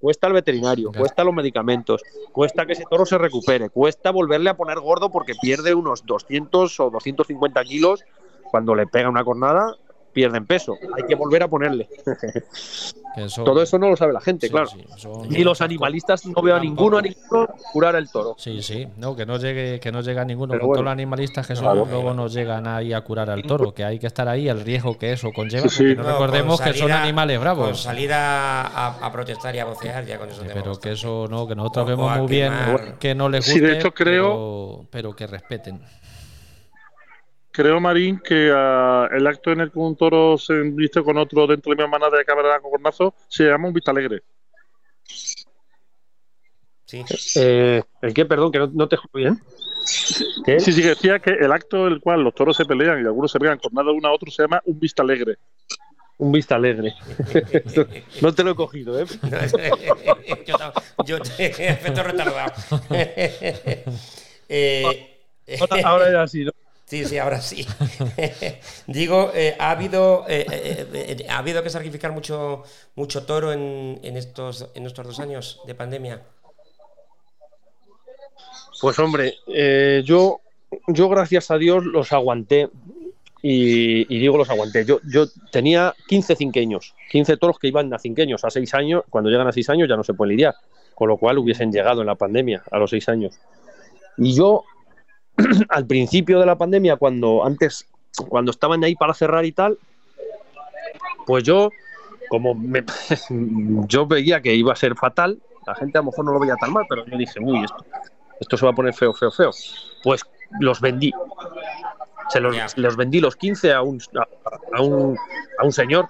[0.00, 1.00] Cuesta el veterinario, Claro.
[1.02, 5.34] cuesta los medicamentos, cuesta que ese toro se recupere, cuesta volverle a poner gordo porque
[5.42, 8.04] pierde unos 200 o 250 kilos
[8.50, 9.74] cuando le pega una cornada,
[10.12, 10.76] pierden peso.
[10.96, 11.88] Hay que volver a ponerle.
[13.16, 14.66] eso- Todo eso no lo sabe la gente, sí, claro.
[14.68, 14.84] sí,
[15.28, 18.34] Ni los animalistas no veo a ninguno, a ninguno curar el toro.
[18.38, 20.76] Sí, sí, no, que no llegue, que no llega ninguno Pero con bueno.
[20.78, 21.86] todos los animalistas que son, Claro.
[21.88, 24.96] luego no llegan ahí a curar al toro, que hay que estar ahí, el riesgo
[24.98, 25.82] que eso conlleva, Sí, sí.
[25.94, 27.80] porque no, No, recordemos que son a- animales Con bravos.
[27.82, 31.46] salir a, a- a protestar y a vocear, ya con eso pero que eso no,
[31.46, 32.52] que nosotros O- vemos o a muy bien
[32.98, 35.80] que no les Sí, guste, de hecho, creo- pero, pero que respeten.
[37.58, 41.44] Creo, Marín, que ah, el acto en el que un toro se viste con otro
[41.44, 44.22] dentro de misma manada de cabra con cornazo se llama un vista alegre.
[46.84, 47.04] Sí.
[47.34, 48.26] Eh, ¿El qué?
[48.26, 49.40] Perdón, que no, no te escucho bien.
[50.44, 50.60] ¿Qué?
[50.60, 53.06] Sí, sí, que decía que el acto en el cual los toros se pelean y
[53.06, 55.38] algunos se pegan cornada uno a otro se llama un vista alegre.
[56.18, 56.94] Un vista alegre.
[58.22, 59.04] no te lo he cogido, ¿eh?
[60.46, 60.56] yo,
[61.04, 62.52] yo te efecto retardado.
[64.48, 65.12] Eh,
[65.82, 66.52] Ahora, era así, ¿no?
[66.88, 67.66] Sí, sí, ahora sí.
[68.86, 72.62] Digo, eh, ha habido eh, eh, eh, ha habido que sacrificar mucho
[72.94, 76.22] mucho toro en, en estos en estos dos años de pandemia.
[78.80, 79.34] Pues hombre,
[80.02, 80.40] yo,
[80.86, 82.70] yo gracias a Dios los aguanté.
[83.42, 84.84] Y, y digo los aguanté.
[84.84, 89.04] Yo, yo tenía 15 cinqueños, 15 toros que iban a cinqueños a 6 años.
[89.10, 90.54] Cuando llegan a 6 años ya no se pueden lidiar.
[90.94, 93.38] Con lo cual hubiesen llegado en la pandemia a los 6 años.
[94.16, 94.64] Y yo,
[95.68, 97.86] al principio de la pandemia, cuando antes,
[98.28, 99.78] cuando estaban ahí para cerrar y tal,
[101.26, 101.70] pues yo,
[102.28, 102.84] como me-
[103.88, 106.56] yo veía que iba a ser fatal, la gente a lo mejor no lo veía
[106.56, 107.84] tan mal, pero yo dije, uy, esto,
[108.40, 109.50] esto se va a poner feo, feo, feo.
[110.02, 110.22] Pues
[110.60, 111.12] los vendí.
[112.30, 115.16] Se los, los vendí los 15 a un, a, a un,
[115.58, 116.06] a un señor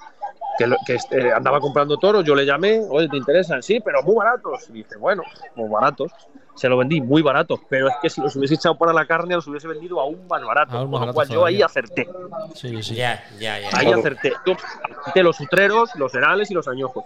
[0.59, 2.25] que, lo- que este, andaba comprando toros.
[2.25, 3.63] Yo le llamé, oye, ¿te interesan?
[3.63, 4.69] Sí, pero muy baratos.
[4.71, 5.23] Y dice, bueno,
[5.55, 6.13] muy baratos.
[6.55, 9.37] se lo vendí muy barato, pero es que si los hubiese echado para la carne,
[9.37, 10.77] los hubiese vendido aún más barato.
[10.77, 12.09] Aún más con lo barato cual yo ahí acerté.
[12.55, 12.97] Sí, sí.
[12.97, 13.69] Ya, ya, ya.
[13.75, 14.01] Ahí Claro.
[14.01, 14.33] acerté.
[14.45, 14.57] Yo
[15.05, 17.05] quité los sutreros, los herales y los añojos.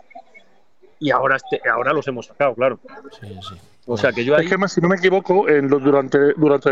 [0.99, 2.79] Y ahora, este, ahora los hemos sacado, claro.
[3.21, 3.55] sí, sí.
[3.87, 4.45] O sea que yo ahí.
[4.45, 6.71] Es que, más, si no me equivoco, en lo- durante, durante,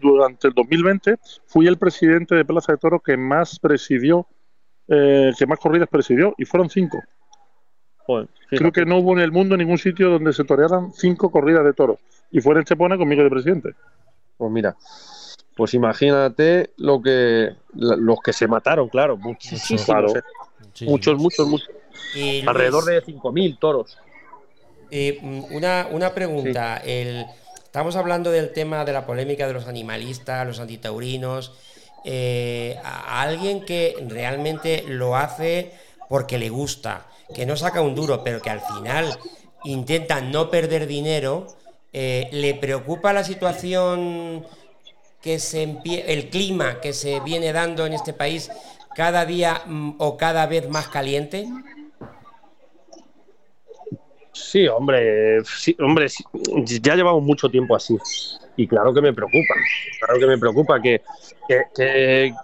[0.00, 4.26] durante el 2020 fui el presidente de Plaza de Toros que más presidió,
[4.88, 7.02] eh, que más corridas presidió, y fueron cinco.
[7.98, 8.28] joder.
[8.50, 11.74] Creo que no hubo en el mundo ningún sitio donde se torearan cinco corridas de
[11.74, 11.98] toros.
[12.30, 13.70] Y fuera en Chepona conmigo de presidente.
[14.38, 14.74] Pues mira,
[15.54, 20.12] pues imagínate lo que la- los que se mataron, claro, muchísimos, Claro.
[20.86, 21.68] muchos, muchos, muchos,
[22.14, 23.98] Y, Luis, alrededor de 5.000 toros.
[24.90, 25.18] eh,
[25.50, 26.78] una, una pregunta.
[26.78, 27.26] El,
[27.62, 31.52] estamos hablando del tema de la polémica de los animalistas, los antitaurinos.
[32.04, 35.72] Eh, a alguien que realmente lo hace
[36.08, 39.18] porque le gusta, que no saca un duro, pero que al final
[39.64, 41.46] intenta no perder dinero,
[41.92, 44.46] eh, ¿le preocupa la situación
[45.20, 48.50] que se el clima que se viene dando en este país
[48.94, 51.46] cada día mm, o cada vez más caliente?
[54.38, 56.24] Sí, hombre, sí, hombre, sí,
[56.80, 57.96] ya llevamos mucho tiempo así.
[58.56, 59.54] Y claro que me preocupa,
[60.00, 61.02] claro que me preocupa que,
[61.48, 62.34] que- que-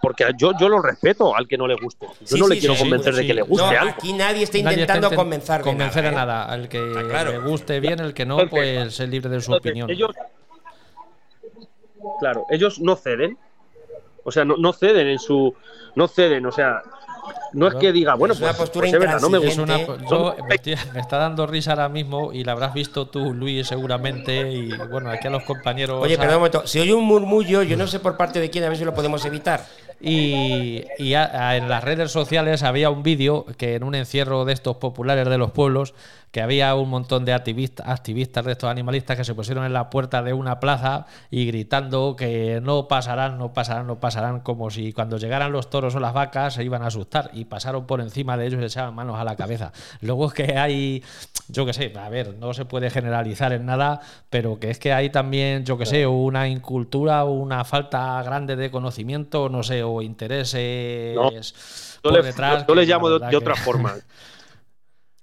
[0.00, 2.06] porque yo, yo lo respeto al que no le guste.
[2.06, 3.20] Yo Sí, no sí, le quiero sí, convencer sí.
[3.20, 3.90] de que le No, guste algo.
[3.96, 6.44] aquí nadie está Nadie está intentando intent- convencer de convencer nada, a nada.
[6.52, 7.32] Al que claro.
[7.32, 8.50] le guste bien, el que no, Entonces-
[8.84, 9.90] pues es libre de su Entonces, opinión.
[9.90, 10.10] Ellos,
[12.20, 13.36] claro, ellos no ceden.
[14.24, 15.54] O sea, no, no ceden en su.
[15.94, 16.82] No ceden, o sea.
[17.52, 19.44] No es que diga, bueno, es una pues, postura pues es verdad, no me Es
[19.56, 19.62] gusta.
[19.62, 19.78] una,
[20.10, 23.66] yo, me, estoy- me está dando risa ahora mismo y la habrás visto tú, Luis,
[23.66, 24.52] seguramente.
[24.52, 26.02] Y bueno, aquí a los compañeros.
[26.02, 28.50] Oye, a- perdón un momento, si oye un murmullo, yo no sé por parte de
[28.50, 29.64] quién, a ver si lo podemos evitar.
[30.00, 34.44] Y, y a- a- en las redes sociales había un vídeo que en un encierro
[34.44, 35.94] de estos populares de los pueblos,
[36.30, 39.88] que había un montón de activistas, activistas de estos animalistas que se pusieron en la
[39.88, 44.92] puerta de una plaza y gritando que no pasarán, no pasarán, no pasarán, como si
[44.92, 48.36] cuando llegaran los toros o las vacas se iban a asustar y pasaron por encima
[48.36, 49.72] de ellos y echaban manos a la cabeza.
[50.02, 51.02] Luego es que hay,
[51.48, 54.92] yo qué sé, a ver, no se puede generalizar en nada, pero que es que
[54.92, 59.82] hay también, yo qué sé, una incultura o una falta grande de conocimiento, no sé,
[59.90, 62.66] o intereses No, por Yo le, detrás.
[62.66, 63.94] yo le la llamo de, verdad de que- otra forma.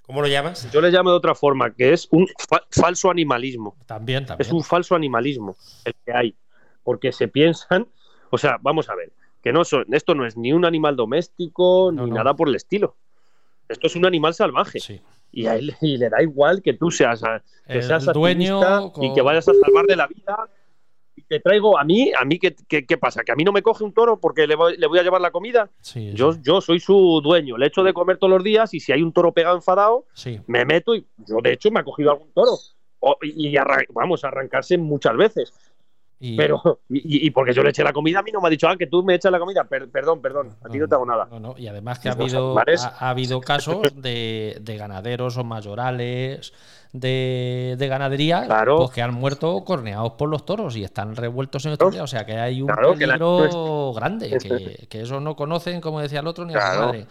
[0.03, 0.71] ¿Cómo lo llamas?
[0.71, 3.75] Yo le llamo de otra forma, que es un fa- falso animalismo.
[3.87, 4.45] También, también.
[4.47, 6.35] Es un falso animalismo el que hay.
[6.83, 7.87] Porque se piensan,
[8.29, 11.91] o sea, vamos a ver, que no son, esto no es ni un animal doméstico
[11.91, 12.17] No, ni no.
[12.17, 12.95] nada por el estilo.
[13.67, 14.79] Esto es un animal salvaje.
[14.79, 15.01] Sí.
[15.31, 18.61] Y a él y le da igual que tú seas, a- que El seas dueño
[19.01, 20.37] y que vayas a salvar de la vida.
[21.27, 23.23] Te traigo a mí, a mí, ¿qué, qué, qué pasa?
[23.23, 25.21] ¿Que a mí no me coge un toro porque le voy, le voy a llevar
[25.21, 25.69] la comida?
[25.81, 28.79] Sí, Yo, sí, yo soy su dueño, le echo de comer todos los días y
[28.79, 30.39] si hay un toro pegado enfadado, sí.
[30.47, 32.51] me meto y yo de hecho me ha cogido algún toro.
[32.99, 35.53] O- y y arran- vamos a arrancarse muchas veces.
[36.19, 38.49] Y- Pero, y, y porque yo le eché la comida, a mí no me ha
[38.49, 39.63] dicho, ah, que tú me echas la comida.
[39.65, 41.27] Per- perdón, perdón, a ti no te hago nada.
[41.29, 42.63] No, no, Y además que ha habido, ha,
[42.99, 46.53] ha habido casos de, de ganaderos o mayorales
[46.93, 48.77] de, de ganadería Claro.
[48.77, 52.03] pues que han muerto corneados por los toros y están revueltos en estos días.
[52.05, 55.81] O sea que hay un Claro, que la- peligro grande, que, que eso no conocen,
[55.81, 56.85] como decía el otro, ni a su Claro.
[56.87, 57.07] madre.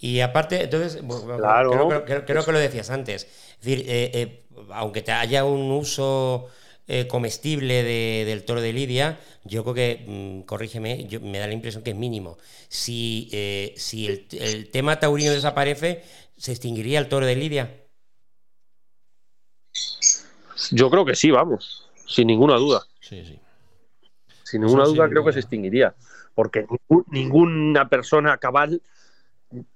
[0.00, 1.70] Y aparte, entonces, bueno, Claro.
[1.70, 3.22] creo, creo- creo- creo que lo decías antes.
[3.24, 6.48] Es decir, eh, eh, aunque te haya un uso
[6.86, 11.46] eh, comestible de- del toro de Lidia, yo creo que, mm, corrígeme, yo, me da
[11.46, 12.36] la impresión que es mínimo.
[12.68, 16.02] Si, eh, si el, el tema taurino desaparece,
[16.36, 17.70] ¿se extinguiría el toro de Lidia?
[20.70, 22.82] Yo creo que sí, vamos, sin ninguna duda.
[23.00, 23.38] Sí, sí.
[24.42, 25.94] Sin ninguna Eso sí, duda creo que se extinguiría.
[26.34, 28.80] Porque ningún- ninguna persona cabal,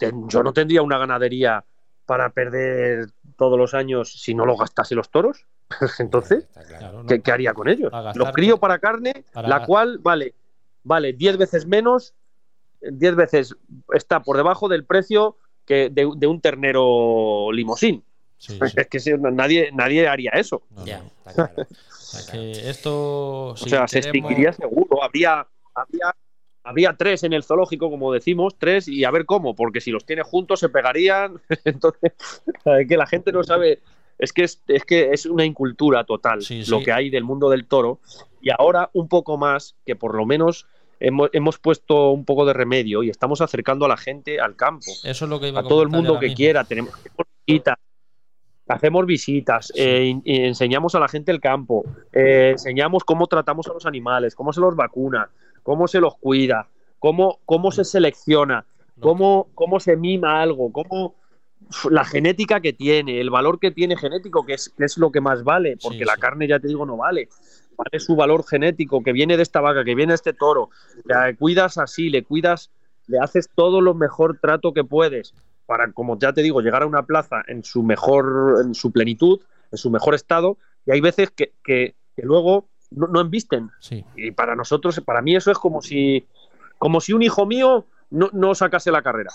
[0.01, 1.65] yo no tendría una ganadería
[2.09, 5.45] para perder todos los años si no lo gastase los toros.
[5.99, 6.49] Entonces.
[7.07, 7.93] ¿qué, qué haría con ellos?
[7.93, 10.35] Gastar- Los crío para carne, para la cual vale,
[10.85, 12.15] vale 10 veces menos,
[12.81, 13.55] 10 veces
[13.93, 18.03] está por debajo del precio que de, de un ternero limosín.
[18.39, 18.75] Sí, sí.
[18.75, 20.63] Es que si- nadie, nadie haría eso.
[20.71, 21.05] No, Ya, no.
[21.05, 21.53] está claro.
[21.91, 23.49] O sea, que esto.
[23.49, 25.03] O sea, se extinguiría extinguiría seguro.
[25.05, 26.17] Habría, habría,
[26.69, 30.05] habría tres en el zoológico, como decimos, tres, y a ver cómo, porque si los
[30.05, 31.41] tiene juntos se pegarían.
[31.65, 32.13] Entonces,
[32.65, 33.81] es que la gente no sabe.
[34.19, 37.49] Es que es, es que es una incultura total Sí, lo que hay del mundo
[37.49, 38.01] del toro.
[38.43, 40.67] Y ahora un poco más, que por lo menos
[41.01, 44.91] hemos, hemos puesto un poco de remedio y estamos acercando a la gente al campo
[45.05, 46.65] Eso es lo que iba a todo el mundo que quiera.
[46.65, 47.79] Tenemos hacemos visitas,
[48.67, 53.87] hacemos visitas, eh, enseñamos a la gente el campo, eh, enseñamos cómo tratamos a los
[53.87, 55.31] animales, cómo se los vacuna,
[55.69, 56.67] cómo se los cuida,
[56.99, 58.65] cómo, cómo se selecciona,
[58.99, 61.15] cómo, cómo se mima algo, cómo
[61.91, 65.21] la genética que tiene, el valor que tiene genético, que es, que es lo que
[65.21, 66.21] más vale, porque Sí, la sí.
[66.23, 67.29] carne, ya te digo, no vale.
[67.77, 70.71] Vale su valor genético, que viene de esta vaca, que viene de este toro.
[71.05, 72.71] Le cuidas así, le cuidas,
[73.07, 75.35] le haces todo lo mejor trato que puedes
[75.67, 79.41] para, como ya te digo, llegar a una plaza en su mejor, en su plenitud,
[79.71, 80.57] en su mejor estado.
[80.87, 83.71] Y hay veces que, que- que luego no, no embisten.
[83.81, 86.27] Sí, Y para nosotros, para mí eso es como si,
[86.79, 89.31] como si un hijo mío no, no sacase la carrera.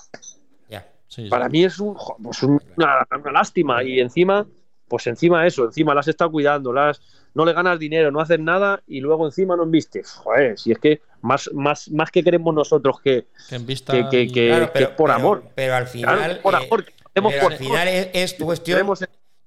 [0.69, 0.87] Ya.
[1.07, 1.29] sí, sí.
[1.29, 3.83] Para mí es un, pues un- una, una lástima.
[3.83, 4.45] Y encima,
[4.87, 7.01] pues encima eso, encima las está cuidando, las,
[7.35, 10.03] no le ganas dinero, no haces nada y luego encima no embiste.
[10.03, 14.07] Joder, si es que más, más, más que queremos nosotros que, que en vista que-
[14.09, 15.43] que- y- que- Claro, pero, por pero- amor.
[15.55, 16.39] Pero al claro, final.
[16.41, 18.75] por eh, amor, pero por al final es, es tu cuestión.
[18.77, 19.03] queremos-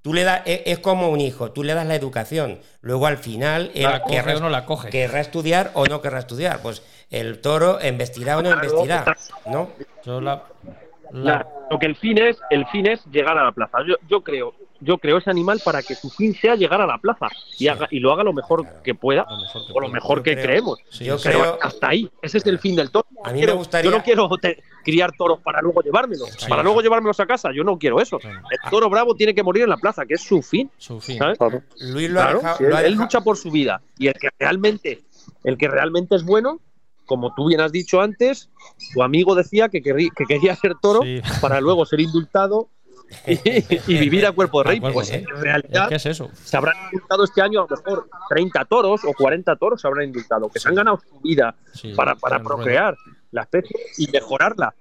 [0.06, 2.60] Tú le das, es, es como un hijo, tú le das la educación.
[2.80, 4.88] Luego al final él la coge querrá, o no la coge.
[4.88, 6.60] querrá estudiar o no querrá estudiar.
[6.62, 9.04] Pues el toro embestirá o no embestirá.
[9.46, 9.68] ¿No?
[10.20, 10.44] La-
[11.10, 13.78] La- lo que el fin es, el fin es llegar a la plaza.
[13.84, 16.98] Yo, yo creo, yo creo ese animal para que su fin sea llegar a la
[16.98, 17.68] plaza y, Sí.
[17.68, 18.82] haga, y lo haga lo mejor Claro.
[18.82, 20.78] que pueda lo mejor que o lo mejor que creo- creemos.
[20.90, 23.06] Sí, yo creo- hasta ahí, ese es el fin del toro.
[23.24, 26.46] A mí me Quiero- gustaría- Yo no quiero te- criar toros para luego llevármelos, Sí.
[26.48, 27.50] para luego llevármelos a casa.
[27.54, 28.18] Yo no quiero eso.
[28.18, 28.40] Claro.
[28.50, 30.70] El toro bravo tiene que morir en la plaza, que es su fin.
[30.78, 31.18] Su fin.
[31.18, 31.38] ¿sabes?
[31.38, 31.62] Claro.
[31.80, 32.56] Luis lo ha dejado.
[32.58, 35.02] si lo él, ha él dejado- lucha por su vida y el que realmente,
[35.44, 36.60] el que realmente es bueno,
[37.04, 38.50] como tú bien has dicho antes,
[38.92, 41.20] tu amigo decía que, querrí- que quería ser toro Sí.
[41.40, 42.68] para luego ser indultado
[43.26, 43.32] y,
[43.94, 44.80] y vivir a cuerpo de rey.
[44.80, 46.30] cuerpo Pues de en realidad que es eso.
[46.44, 50.06] se habrán indultado este año a lo mejor 30 toros o 40 toros se habrán
[50.06, 52.96] indultado, que se han ganado su vida Sí, para, para procrear
[53.32, 54.74] la especie y mejorarla.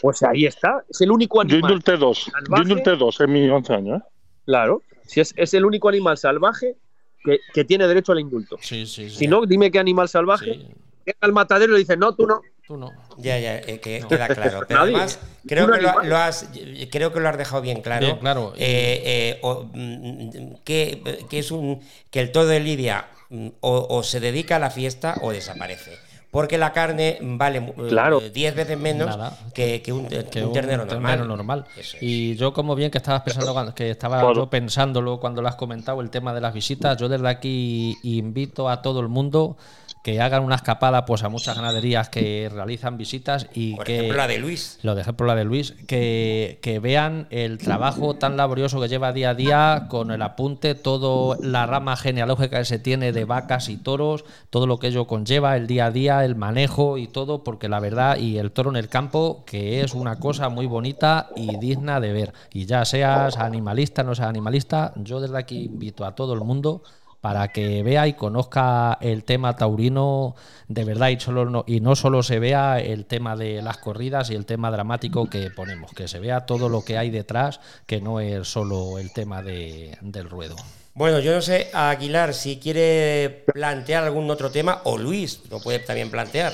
[0.00, 1.70] Pues ahí está, es el único Yo animal.
[1.70, 2.26] indulté dos.
[2.26, 2.62] Yo salvaje.
[2.62, 4.00] indulté dos en mis 11 años.
[4.00, 4.04] ¿eh?
[4.44, 6.76] Claro, si es, es el único animal salvaje
[7.24, 8.56] que, que tiene derecho al indulto.
[8.60, 9.16] Sí, sí, sí.
[9.16, 10.66] Si no, dime qué animal salvaje
[11.06, 12.42] llega al matadero y le dice, no, tú no.
[12.72, 12.92] Tú no.
[13.18, 14.08] Ya, ya, eh, que No.
[14.08, 14.64] queda claro.
[14.68, 14.94] Pero Nadie.
[14.94, 16.48] además, creo que lo, has,
[16.90, 18.06] creo que lo has dejado bien claro.
[18.06, 18.52] Bien claro.
[18.56, 21.80] Eh, eh, o, mm, que, que es un
[22.10, 25.98] que el todo de Lidia mm, o, o se dedica a la fiesta o desaparece.
[26.30, 28.20] Porque la carne vale eh, Claro.
[28.20, 29.36] 10 veces menos Nada.
[29.52, 31.28] que, que un, que un ternero normal.
[31.28, 31.66] normal.
[31.76, 32.02] Eso es.
[32.02, 34.34] Y yo, como bien que estabas pensando, cuando- que estaba Claro.
[34.34, 38.70] yo pensándolo cuando lo has comentado, el tema de las visitas, yo desde aquí invito
[38.70, 39.58] a todo el mundo
[40.02, 44.16] que hagan una escapada pues a muchas ganaderías que realizan visitas y Por que ejemplo,
[44.18, 44.78] la de Luis.
[44.82, 49.12] lo de ejemplo la de Luis, que, que vean el trabajo tan laborioso que lleva
[49.12, 53.68] día a día con el apunte, toda la rama genealógica que se tiene de vacas
[53.68, 57.44] y toros, todo lo que ello conlleva, el día a día, el manejo y todo,
[57.44, 61.28] porque la verdad, y el toro en el campo, que es una cosa muy bonita
[61.36, 62.32] y digna de ver.
[62.52, 66.82] Y ya seas animalista, no seas animalista, yo desde aquí invito a todo el mundo
[67.22, 70.34] para que vea y conozca el tema taurino
[70.66, 74.28] de verdad y, solo no, y no solo se vea el tema de las corridas
[74.30, 78.00] y el tema dramático que ponemos, que se vea todo lo que hay detrás, que
[78.00, 80.56] no es solo el tema de- del ruedo.
[80.94, 85.78] Bueno, yo no sé, Aguilar, si quiere plantear algún otro tema, o Luis lo puede
[85.78, 86.52] también plantear.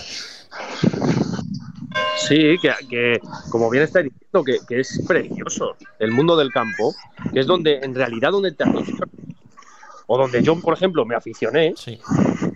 [2.18, 6.94] Sí, que, que, como bien está diciendo, que, que es precioso el mundo del campo,
[7.32, 8.64] que es donde, en realidad, donde te.
[10.10, 11.98] O donde yo, por ejemplo, me aficioné Sí,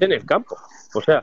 [0.00, 0.56] en el campo.
[0.94, 1.20] O sea,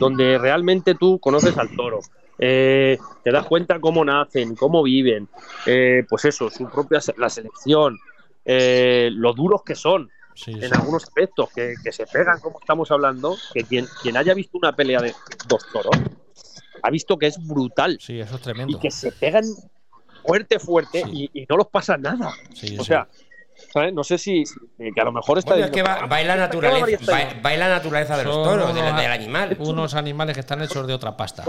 [0.00, 2.00] donde realmente tú conoces al toro,
[2.38, 5.28] eh, te das cuenta cómo nacen, cómo viven,
[5.66, 7.96] eh, pues eso, su propia la selección,
[8.44, 10.70] eh, lo duros que son sí, en sí.
[10.72, 14.74] algunos aspectos, que, que se pegan como estamos hablando, que quien, quien haya visto una
[14.74, 15.14] pelea de
[15.48, 15.96] dos toros
[16.82, 18.78] ha visto que es brutal Sí, eso es y tremendo.
[18.80, 19.44] que se pegan
[20.24, 21.28] fuerte, fuerte Sí.
[21.32, 22.32] y, y no los pasa nada.
[22.54, 22.86] Sí, O sí.
[22.88, 23.08] sea,
[23.72, 23.92] ¿sabes?
[23.92, 24.54] no sé si, si-
[24.94, 27.12] que a lo mejor está Bueno, es que va, diciendo, va en la "Ah, naturaleza,
[27.12, 29.56] va, va en la naturaleza de los toros, del, animal.
[29.60, 31.44] unos animales que están hechos de otra pasta.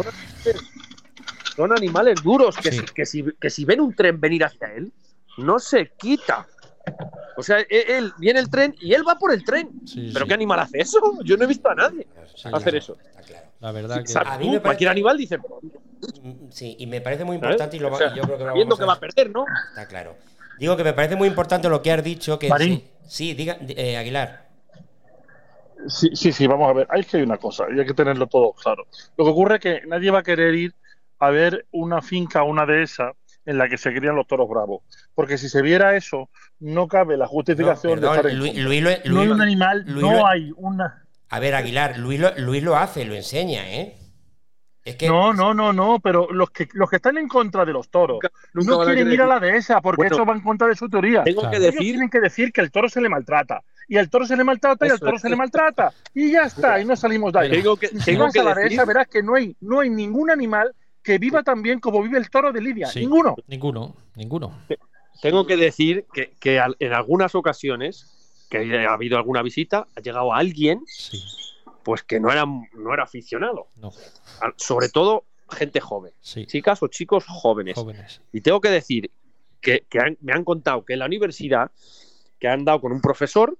[1.56, 2.80] son animales duros que, Sí.
[2.80, 4.92] si, que, si, que si ven un tren venir hacia él,
[5.38, 6.48] no se quita.
[7.36, 9.70] O sea, e- él, viene el tren y él va por el tren.
[9.86, 10.28] Sí, ¿Pero sí.
[10.30, 11.00] qué animal hace eso?
[11.24, 12.98] Yo no he visto a nadie Sí, hacer eso.
[13.06, 13.48] Está claro.
[13.60, 15.38] La verdad que me parece- Cualquier animal dice,
[16.22, 17.50] Mm, Sí, y me parece muy ¿sabes?
[17.52, 19.00] importante y lo O va- sea, yo creo que lo sabiendo vamos que va a
[19.02, 19.46] perder, ¿no?
[19.70, 20.16] Está claro.
[20.60, 22.38] Digo que me parece muy importante lo que has dicho.
[22.38, 22.84] Que Marín.
[23.02, 24.50] sí, sí, diga, eh, Aguilar.
[25.88, 26.88] Sí, sí, sí, vamos a ver.
[26.90, 28.86] Hay que hay una cosa y hay que tenerlo todo claro.
[29.18, 30.76] Lo que ocurre es que nadie va a querer ir
[31.20, 33.14] a ver una finca, una dehesa,
[33.46, 34.84] en la que se crían los toros bravos.
[35.16, 38.58] Porque si se viera eso, no cabe la No, justificación perdón, de estar en Luis-.
[38.58, 41.06] Luis No hay un animal, Luis no hay una.
[41.30, 43.96] A ver, Aguilar, Luis lo, Luis lo hace, lo enseña, ¿eh?
[44.90, 47.74] Es que No, no, no, no, pero los que, los que están en contra de
[47.74, 48.20] los toros
[48.54, 50.68] Nunca no van a quieren ir a la dehesa porque Bueno, eso va en contra
[50.68, 51.24] de su teoría.
[51.24, 51.52] Tengo Claro.
[51.52, 53.62] que Ellos decir tienen que decir que el toro se le maltrata.
[53.88, 55.92] Y el toro se le maltrata y el toro se le maltrata.
[56.14, 57.50] Y ya está, y no salimos de ahí.
[57.50, 59.56] Tengo que, Y si tengo vas que a la decir dehesa verás que no hay,
[59.62, 62.88] no hay ningún animal que viva tan bien como vive el toro de Lidia.
[62.88, 63.00] Sí.
[63.00, 63.36] Ninguno.
[63.48, 64.52] ninguno, ninguno.
[65.22, 70.34] tengo que decir que, que en algunas ocasiones, que ha habido alguna visita, ha llegado
[70.34, 71.20] alguien Sí,
[71.84, 73.68] pues que no era, no era aficionado.
[73.76, 73.92] no,
[74.58, 76.46] Sobre todo gente joven, sí.
[76.46, 77.76] chicas o chicos jóvenes.
[77.76, 78.22] Jóvenes.
[78.32, 79.10] Y tengo que decir
[79.62, 81.72] que, que han- me han contado que en la universidad
[82.40, 83.58] que han dado con un profesor,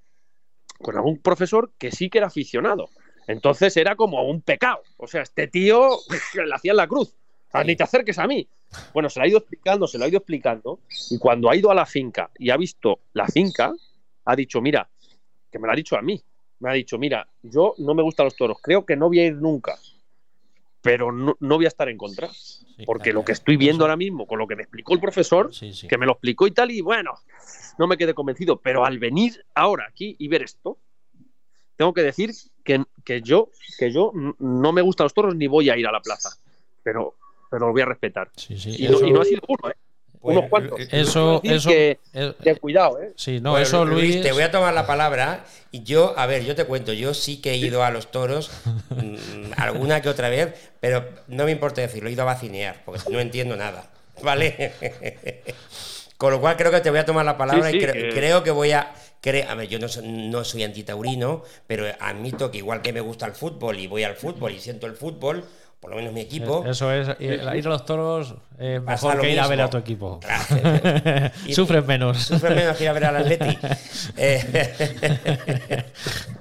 [0.82, 2.90] con algún profesor que sí que era aficionado.
[3.28, 4.82] Entonces era como un pecado.
[4.98, 5.90] O sea, este tío
[6.36, 7.10] le hacían la cruz.
[7.10, 7.68] O sea, Sí.
[7.68, 8.48] Ni te acerques a mí.
[8.94, 10.80] Bueno, se lo ha ido explicando, se lo ha ido explicando.
[11.10, 13.74] Y cuando ha ido a la finca y ha visto la finca,
[14.26, 14.88] ha dicho, mira,
[15.52, 16.22] que me lo ha dicho a mí.
[16.60, 19.26] Me ha dicho, mira, yo no me gustan los toros, creo que no voy a
[19.28, 19.78] ir nunca.
[20.82, 22.30] Pero no, no voy a estar en contra.
[22.30, 23.20] Sí, Porque claro.
[23.20, 25.98] lo que estoy viendo ahora mismo, con lo que me explicó el profesor, Sí, que
[25.98, 27.14] me lo explicó y tal, y bueno,
[27.78, 28.62] no me quedé convencido.
[28.62, 30.78] Pero al venir ahora aquí y ver esto,
[31.76, 32.32] tengo que decir
[32.64, 35.92] que, que yo, que yo no me gustan los toros ni voy a ir a
[35.92, 36.30] la plaza.
[36.84, 37.16] Pero,
[37.50, 38.32] pero lo voy a respetar.
[38.48, 39.76] Y, no, y no ha sido uno, ¿eh?
[40.22, 40.80] Pues, unos cuantos.
[40.92, 41.70] Eso, Quiero eso.
[41.70, 43.14] decir eh, Que cuidado, ¿eh?
[43.16, 44.22] sí, no, Bueno, eso, Luis.
[44.22, 47.42] Te voy a tomar la palabra y yo, a ver, yo te cuento, yo sí
[47.42, 48.52] que he ido a los toros
[48.90, 53.02] mm, alguna que otra vez, pero no me importa decirlo, he ido a vacinear, porque
[53.10, 53.90] no entiendo nada,
[54.22, 54.74] ¿vale?
[56.18, 57.94] Con lo cual creo que te voy a tomar la palabra Sí, y sí, cre-
[57.94, 58.92] que- creo que voy a...
[59.24, 63.00] cre- a ver, yo no, so- no soy antitaurino, pero admito que igual que me
[63.00, 65.46] gusta el fútbol y voy al fútbol y siento el fútbol,
[65.80, 66.66] por lo menos mi equipo...
[66.66, 67.08] Eso es.
[67.20, 69.78] Ir, ir a los toros es Pasa mejor lo que ir a ver a tu
[69.78, 70.20] equipo.
[70.50, 71.32] Claro.
[71.54, 72.18] Sufren menos.
[72.28, 73.58] Sufre menos que ir a ver al Atleti.
[74.18, 75.86] Eh,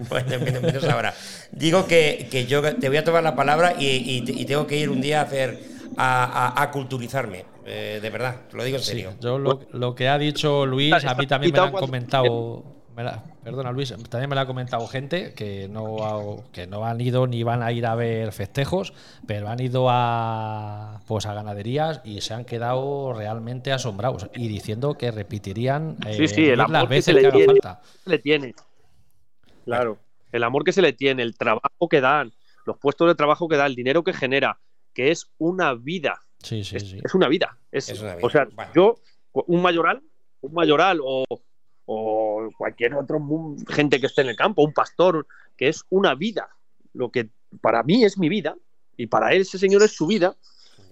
[0.09, 1.15] bueno, menos, menos ahora.
[1.53, 4.77] Digo que, que yo te voy a tomar la palabra y, y- y tengo que
[4.77, 5.59] ir un día a hacer
[5.97, 6.25] a,
[6.59, 7.45] a- a culturizarme.
[7.67, 9.13] eh, de verdad, te lo digo en Sí, serio.
[9.21, 12.65] yo lo, lo que ha dicho Luis, a mí también me lo han comentado.
[12.99, 16.85] Me la- perdona, Luis, también me lo ha comentado gente que no, ha- que no
[16.85, 18.93] han ido ni van a ir a ver festejos,
[19.27, 24.95] pero han ido a pues a ganaderías y se han quedado realmente asombrados y diciendo
[24.99, 27.47] que repetirían eh, Sí, sí, el ir las amor que veces se que, le tiene.
[27.47, 27.81] falta.
[28.05, 28.55] se le tiene.
[29.65, 29.99] Claro.
[30.33, 32.33] El amor que se le tiene, el trabajo que dan,
[32.67, 34.59] los puestos de trabajo que da, el dinero que genera,
[34.93, 36.21] que es una vida.
[36.43, 37.01] Sí, sí, es, sí.
[37.03, 37.59] es una vida.
[37.71, 38.27] Es, Es una vida.
[38.27, 38.73] O sea, Bueno.
[38.75, 38.97] yo,
[39.33, 40.03] un mayoral,
[40.41, 41.25] un mayoral o,
[41.91, 43.19] o cualquier otro
[43.67, 46.49] gente que esté en el campo, un pastor, que es una vida.
[46.93, 47.31] Lo que
[47.63, 48.57] para mí es mi vida
[48.97, 50.37] y para él ese señor es su vida.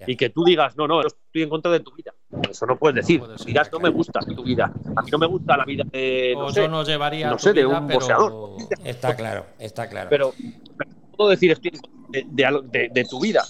[0.01, 0.05] Ya.
[0.09, 2.13] Y que tú digas, no, no, yo estoy en contra de tu vida.
[2.51, 3.23] Eso no puedes decir.
[3.47, 4.71] Dirás, no me gusta tu vida.
[4.97, 6.33] A mí no me gusta la vida de.
[6.35, 8.51] No O sé, yo no llevaría no sé, de un pero- boxeador.
[8.85, 10.09] Está claro, está claro.
[10.11, 10.33] pero
[10.77, 13.43] pero no puedo decir estoy en contra de, de algo- de- de tu vida.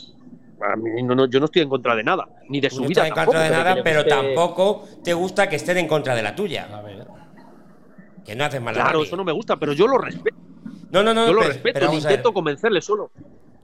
[0.62, 2.88] A mí no, no, yo no estoy en contra de nada, ni de su no
[2.88, 3.02] vida.
[3.06, 6.30] estás en contra de nada, pero tampoco te gusta que estén en contra de la
[6.30, 6.66] A tuya.
[6.82, 7.06] ver.
[8.26, 10.36] Que no haces mal Claro, eso no me gusta, pero yo lo respeto.
[10.90, 13.10] No, no, no, Yo lo pero- respeto, pero intento convencerle solo.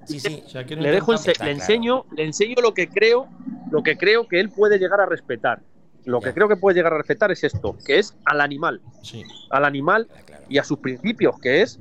[0.04, 0.42] Sí, sí.
[0.44, 3.28] O sea, aquí no Le dejo, ense- le enseño, le enseño lo que creo,
[3.70, 5.60] lo que creo que él puede llegar a respetar.
[6.04, 6.28] Lo Ya.
[6.28, 9.64] que creo que puede llegar a respetar es esto, que es al animal, Sí, al
[9.64, 10.44] animal claro.
[10.48, 11.78] y a sus principios, que es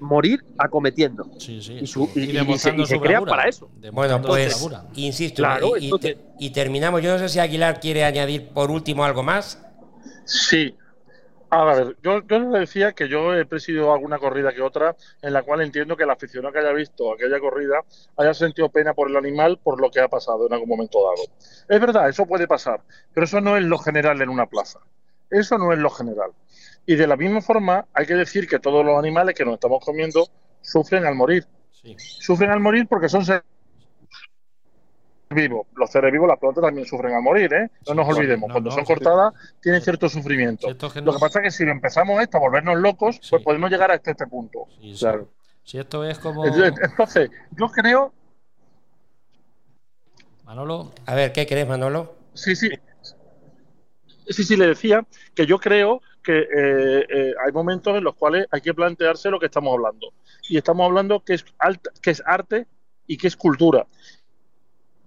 [0.00, 1.24] morir acometiendo.
[1.38, 1.72] sí, sí.
[1.80, 3.68] Y su- y- y se- y se crea para eso.
[3.92, 7.02] Bueno, pues insisto, Claro, y, y entonces- te- y terminamos.
[7.02, 9.60] Yo no sé si Aguilar quiere añadir por último algo más.
[10.24, 10.76] Sí.
[11.50, 15.32] A ver, yo, yo le decía que yo he presidido alguna corrida que otra en
[15.32, 17.80] la cual entiendo que el aficionado que haya visto aquella corrida
[18.18, 21.26] haya sentido pena por el animal por lo que ha pasado en algún momento dado.
[21.68, 22.82] Es verdad, eso puede pasar,
[23.14, 24.80] pero eso no es lo general en una plaza.
[25.30, 26.32] Eso no es lo general.
[26.84, 29.82] Y de la misma forma, hay que decir que todos los animales que nos estamos
[29.82, 30.28] comiendo
[30.60, 31.46] sufren al morir.
[31.70, 31.96] Sí.
[31.98, 33.42] Sufren al morir porque son seres
[35.38, 35.66] vivos.
[35.76, 37.70] Los seres vivos, las plantas también sufren al morir, ¿eh?
[37.86, 38.48] No nos olvidemos.
[38.48, 40.66] no, Cuando no, son cortadas, tienen cierto sufrimiento.
[40.66, 43.90] Que Lo que pasa es que si empezamos esto a volvernos locos, pues podemos llegar
[43.90, 44.66] hasta este punto.
[44.80, 44.98] sí, sí.
[45.00, 45.28] Claro.
[45.64, 46.44] Si esto es como.
[46.46, 48.12] Entonces, yo creo,
[50.44, 52.14] Manolo, A ver, ¿qué crees, Manolo?
[52.34, 52.70] sí, sí,
[54.28, 58.46] sí, sí, le decía que yo creo que eh, eh, hay momentos en los cuales
[58.50, 60.12] hay que plantearse lo que estamos hablando.
[60.48, 62.66] Y estamos hablando que es, alta- que es arte
[63.06, 63.86] y que es cultura.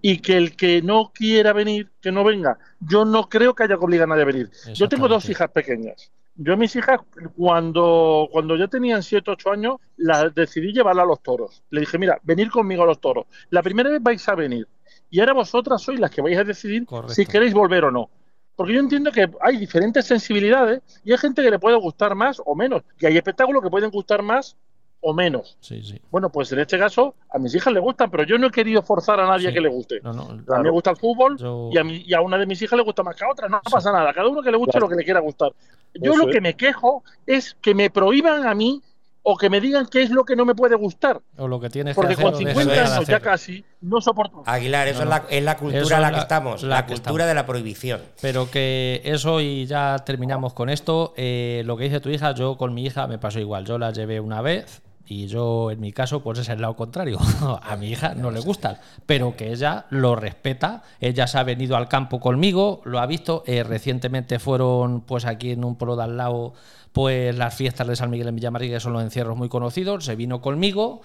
[0.02, 2.58] Y que el que no quiera venir, que no venga.
[2.80, 4.52] Yo no creo que haya que obligar a nadie a venir.
[4.74, 6.12] Yo tengo dos hijas pequeñas.
[6.36, 7.00] Yo a mis hijas,
[7.36, 11.62] cuando, cuando ya tenían 7, 8 años, las decidí llevarla a los toros.
[11.70, 13.26] Le dije, mira, venir conmigo a los toros.
[13.50, 14.68] La primera vez vais a venir.
[15.10, 17.14] Y ahora vosotras sois las que vais a decidir Correcto.
[17.14, 18.10] si queréis volver o no.
[18.56, 22.42] Porque yo entiendo que hay diferentes sensibilidades y hay gente que le puede gustar más
[22.46, 22.84] o menos.
[23.00, 24.56] Y hay espectáculos que pueden gustar más
[25.02, 25.58] o menos.
[25.62, 26.00] Sí, sí.
[26.12, 28.82] Bueno, pues en este caso a mis hijas les gustan, pero yo no he querido
[28.84, 29.48] forzar a nadie Sí.
[29.48, 30.00] a que le guste.
[30.04, 30.24] No, no.
[30.54, 32.62] A mí me gusta el fútbol Yo- y, a mí, y a una de mis
[32.62, 33.50] hijas le gusta más que a otra.
[33.50, 33.72] No Sí.
[33.72, 34.14] pasa nada.
[34.14, 34.86] Cada uno que le guste Claro.
[34.86, 35.52] lo que le quiera gustar.
[35.96, 36.36] Yo Eso lo es.
[36.36, 38.82] que me quejo es que me prohíban a mí
[39.24, 41.22] o que me digan qué es lo que no me puede gustar.
[41.38, 43.64] O lo que tienes Porque que con hacer o 50 dejar de años ya casi
[43.82, 44.42] no soporto.
[44.48, 46.70] Aguilar, eso No, es, la, es la cultura Eso en la que la- estamos, la
[46.70, 47.28] la, que cultura estamos.
[47.28, 48.02] de la prohibición.
[48.22, 51.14] Pero que eso y ya terminamos con esto.
[51.18, 53.66] Eh, lo que dice tu hija, yo con mi hija me pasó igual.
[53.66, 54.82] Yo la llevé una vez
[55.12, 57.20] y yo en mi caso pues es el lado contrario.
[57.64, 60.84] A mi hija no le gustan, pero que ella lo respeta.
[61.02, 63.44] Ella se ha venido al campo conmigo, lo ha visto.
[63.46, 66.54] Eh, recientemente fueron pues aquí en un pueblo de al lado
[66.94, 70.06] pues las fiestas de San Miguel en Villamarrique, que son los encierros muy conocidos.
[70.06, 71.02] Se vino conmigo.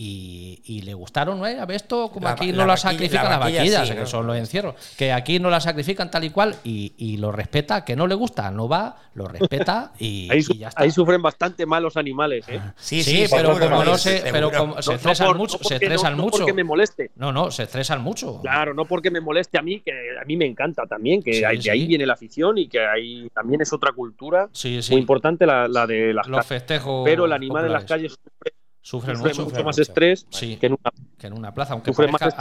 [0.00, 1.44] Y, y le gustaron, ¿no?
[1.44, 3.94] A ver, esto como La- aquí la no la sacrifican la las vaquilla vaquillas, sí,
[3.94, 4.06] que ¿no?
[4.06, 4.94] son los encierros.
[4.96, 8.14] Que aquí no la sacrifican tal y cual y, y lo respeta, que no le
[8.14, 10.84] gusta, no va, lo respeta y, Ahí, su- y ya está.
[10.84, 12.60] ahí sufren bastante mal los animales, ¿eh?
[12.76, 15.26] Sí, Sí, sí, pero seguro, como no Luis, se, pero como se No- no estresan
[15.26, 16.38] por- mucho, no se porque- no- estresan no mucho.
[16.38, 17.10] porque me moleste.
[17.16, 18.40] No, no, se estresan mucho.
[18.40, 21.40] Claro, no porque me moleste a mí, que a mí me encanta también, que Sí,
[21.40, 24.92] de ahí viene la afición y que ahí también es otra cultura Sí, sí.
[24.92, 26.46] muy importante la, la de las Los calles.
[26.46, 27.02] festejos.
[27.04, 28.52] Pero el animal en las calles sufre,
[28.90, 29.44] sufren sufre mucho.
[29.44, 30.56] mucho más estrés Sí.
[30.56, 30.90] que en una.
[31.18, 32.36] Que en una plaza, aunque, más no, plaza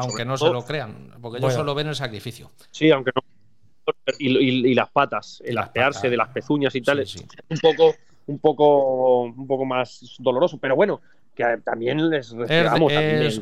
[0.00, 1.46] aunque no se lo crean, porque Bueno.
[1.46, 2.50] ellos solo ven el sacrificio.
[2.70, 3.22] Sí, aunque no.
[4.18, 6.10] Y, y- y las patas, el las aspearse patas.
[6.10, 7.94] de las pezuñas y tal, Sí, un poco,
[8.26, 10.58] un poco, un poco más doloroso.
[10.58, 11.00] Pero bueno,
[11.34, 12.34] que también les Es,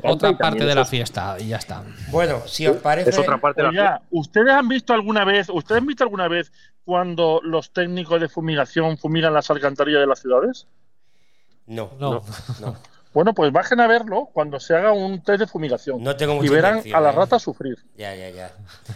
[0.05, 1.83] otra parte de la es- fiesta y ya está.
[2.11, 3.11] Bueno, si os parece.
[3.11, 6.29] Es otra parte de la Oiga, ¿ustedes han visto alguna vez, ustedes han visto alguna
[6.29, 6.53] vez
[6.85, 10.67] cuando los técnicos de fumigación fumigan las alcantarillas de las ciudades?
[11.71, 12.11] No, No.
[12.11, 12.23] no,
[12.61, 12.77] no.
[13.13, 16.01] Bueno, pues bajen a verlo cuando se haga un test de fumigación.
[16.03, 17.19] No tengo y mucha verán intención, a las ¿eh?
[17.19, 17.77] ratas sufrir.
[17.97, 18.53] Ya, ya, ya.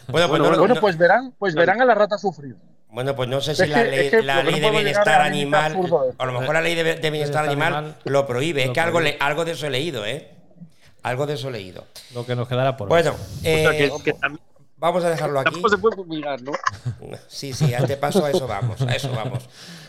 [0.06, 2.54] Bueno, pues Bueno, no, bueno, Bueno, no- pues verán, pues verán a las ratas sufrir.
[2.90, 4.70] bueno, pues no sé si Es la que- ley, es que la ley no de
[4.72, 8.62] bienestar animal, absurdo a lo mejor la ley de, de bienestar animal animal lo prohíbe.
[8.64, 9.18] Es que algo, prohíbe.
[9.18, 10.30] le- algo de eso he leído, ¿eh?
[11.02, 11.84] Algo de eso he leído.
[12.14, 12.88] Lo que nos quedará por.
[12.88, 14.40] Bueno, O sea, eh, que, que también,
[14.76, 15.50] vamos a dejarlo aquí.
[15.54, 16.52] tampoco se puede fumigar, ¿no?
[17.26, 19.48] Sí, sí, a este paso a eso vamos, a eso vamos.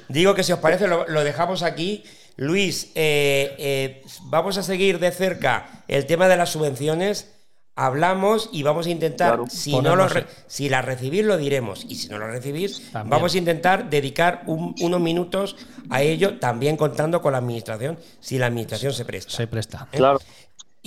[0.09, 2.03] Digo que si os parece lo, lo dejamos aquí.
[2.37, 7.31] Luis, eh, eh, vamos a seguir de cerca el tema de las subvenciones.
[7.77, 9.45] Hablamos y vamos a intentar, Claro.
[9.49, 11.85] si, no lo re- si las recibís, lo diremos.
[11.89, 13.09] Y si no lo recibís, También.
[13.09, 15.57] vamos a intentar dedicar un- unos minutos
[15.89, 19.31] a ello, también contando con la administración, si la administración se presta.
[19.31, 19.87] Se presta.
[19.91, 20.21] Claro.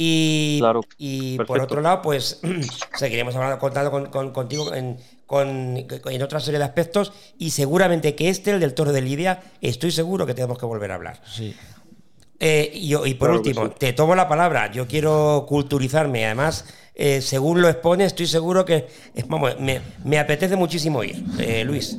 [0.00, 2.40] Y, Claro, y por otro lado, pues
[2.96, 4.96] seguiremos hablando, contando con, con- contigo en,
[5.26, 9.42] con- en otra serie de aspectos y seguramente que este, el del toro de Lidia,
[9.60, 11.20] estoy seguro que tenemos que volver a hablar.
[11.26, 11.52] Sí.
[12.38, 13.72] Eh, y, y por Claro último, sí.
[13.76, 18.76] te tomo la palabra, yo quiero culturizarme, además, eh, según lo expone, estoy seguro que,
[19.16, 21.98] eh, vamos, me, me apetece muchísimo ir, eh, Luis.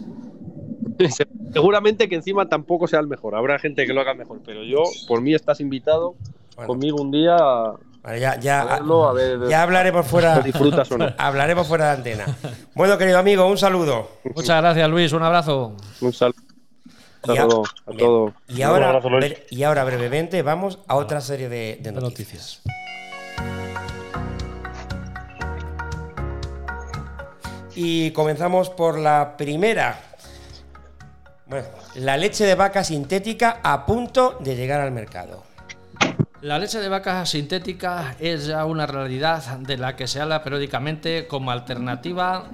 [1.53, 3.35] Seguramente que encima tampoco sea el mejor.
[3.35, 6.15] Habrá gente que lo haga mejor, pero yo, por mí, estás invitado
[6.55, 6.67] Bueno.
[6.67, 10.89] conmigo un día a Vale, ya, ya, verlo, a ver ya hablaremos fuera, si disfrutas
[10.91, 11.13] o no.
[11.67, 12.25] fuera de antena.
[12.73, 14.09] Bueno, querido amigo, un saludo.
[14.35, 15.11] Muchas gracias, Luis.
[15.11, 15.75] Un abrazo.
[16.01, 16.35] Un saludo
[17.27, 17.63] Y a a- todo.
[17.85, 17.97] A bien.
[17.99, 18.33] todo.
[18.47, 19.09] Y ahora, abrazo,
[19.49, 22.61] y brevemente vamos a otra serie de, de De noticias.
[22.65, 23.89] noticias.
[27.75, 29.99] Y comenzamos por la primera.
[31.45, 35.43] Bueno, la leche de vaca sintética a punto de llegar al mercado.
[36.41, 41.27] La leche de vaca sintética es ya una realidad de la que se habla periódicamente
[41.27, 42.45] como alternativa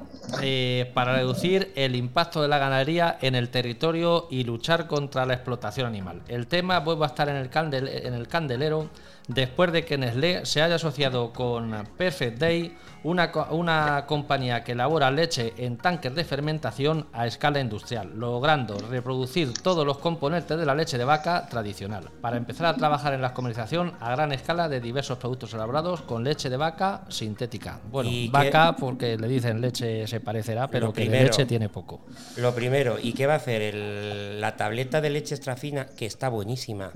[0.42, 5.36] eh, para reducir el impacto de la ganadería en el territorio y luchar contra la
[5.36, 6.24] explotación animal.
[6.28, 8.90] El tema vuelve a estar en el, candel- en el candelero
[9.28, 15.12] después de que Nestlé se haya asociado con Perfect Day, una, una compañía que elabora
[15.12, 20.74] leche en tanques de fermentación a escala industrial, logrando reproducir todos los componentes de la
[20.74, 24.80] leche de vaca tradicional, para empezar a trabajar en la comercialización a gran escala de
[24.82, 27.80] diversos productos elaborados con leche de vaca sintética.
[27.92, 31.70] Bueno, ¿Y qué- vaca porque le dicen leche se parecerá, pero que de leche tiene
[31.70, 32.02] poco.
[32.38, 33.62] Lo primero, ¿y qué va a hacer?
[33.62, 36.92] El- la tableta de leche extra fina, que está buenísima,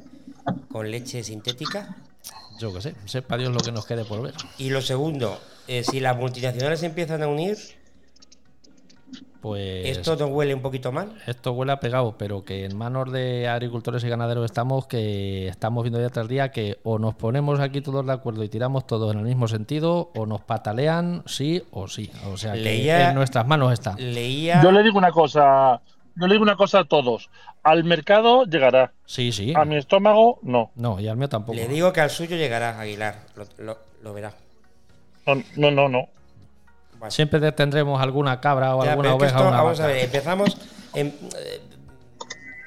[0.72, 1.96] con leche sintética.
[2.60, 4.34] Yo qué sé, sepa Dios lo que nos quede por ver.
[4.58, 7.58] Y lo segundo, eh, si las multinacionales empiezan a unir,
[9.42, 11.14] Pues ¿esto nos huele un poquito mal?
[11.26, 15.84] Esto huele a pegado, pero que en manos de agricultores y ganaderos estamos, que estamos
[15.84, 19.14] viendo día tras día que o nos ponemos aquí todos de acuerdo y tiramos todos
[19.14, 22.12] en el mismo sentido, o nos patalean sí o sí.
[22.30, 23.96] O sea, que Leía- en nuestras manos está.
[23.98, 24.62] Leía.
[24.62, 25.80] Yo le digo una cosa,
[26.20, 27.30] yo le digo una cosa a todos.
[27.64, 29.54] Al mercado llegará, Sí, sí.
[29.56, 30.72] a mi estómago no.
[30.76, 31.56] No, y al mío tampoco.
[31.56, 33.16] Le digo que al suyo llegará, Aguilar.
[33.36, 34.34] Lo, lo- lo verá.
[35.26, 35.90] No, no, no.
[35.90, 36.08] no.
[37.00, 37.12] Vale.
[37.12, 39.98] Siempre te- tendremos alguna cabra o Ya, alguna oveja esto- o una vamos a ver,
[40.06, 40.58] empezamos.
[40.94, 41.62] em- eh,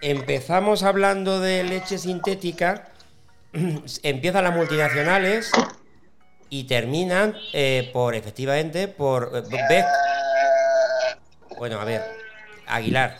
[0.02, 2.88] empezamos hablando de leche sintética.
[4.02, 5.50] empiezan las multinacionales
[6.48, 9.30] y terminan eh, por, efectivamente, por.
[9.34, 9.86] eh, Beck.
[11.58, 12.02] Bueno, a ver,
[12.66, 13.16] Aguilar.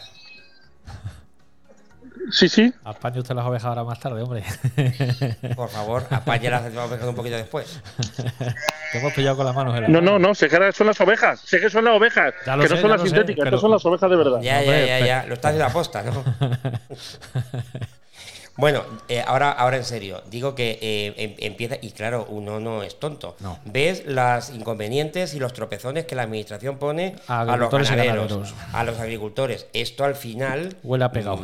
[2.31, 2.73] Sí, sí.
[2.85, 4.45] Apañe usted las ovejas ahora más tarde, hombre.
[5.57, 7.81] Por favor, apañe las ovejas un poquito después.
[8.93, 10.13] Te hemos pillado con las manos en la No, mano.
[10.19, 11.41] no, no, sé que son las ovejas.
[11.41, 12.33] Sé que son las ovejas.
[12.45, 14.41] Que sé, no son las lo sé, sintéticas, pero- estas son las ovejas de verdad.
[14.41, 15.25] Ya, Hombre, ya, ya, ya.
[15.27, 16.25] Lo estás haciendo aposta, ¿no?
[18.55, 22.83] Bueno, eh, ahora, ahora en serio, digo que eh, em- empieza, y claro, uno no
[22.83, 23.35] es tonto.
[23.41, 23.59] No.
[23.65, 27.89] Ves las inconvenientes y los tropezones que la administración pone A a, los ganaderos,
[28.29, 28.55] ganaderos.
[28.75, 29.67] a los agricultores.
[29.73, 31.41] Esto al final Huele a pegado.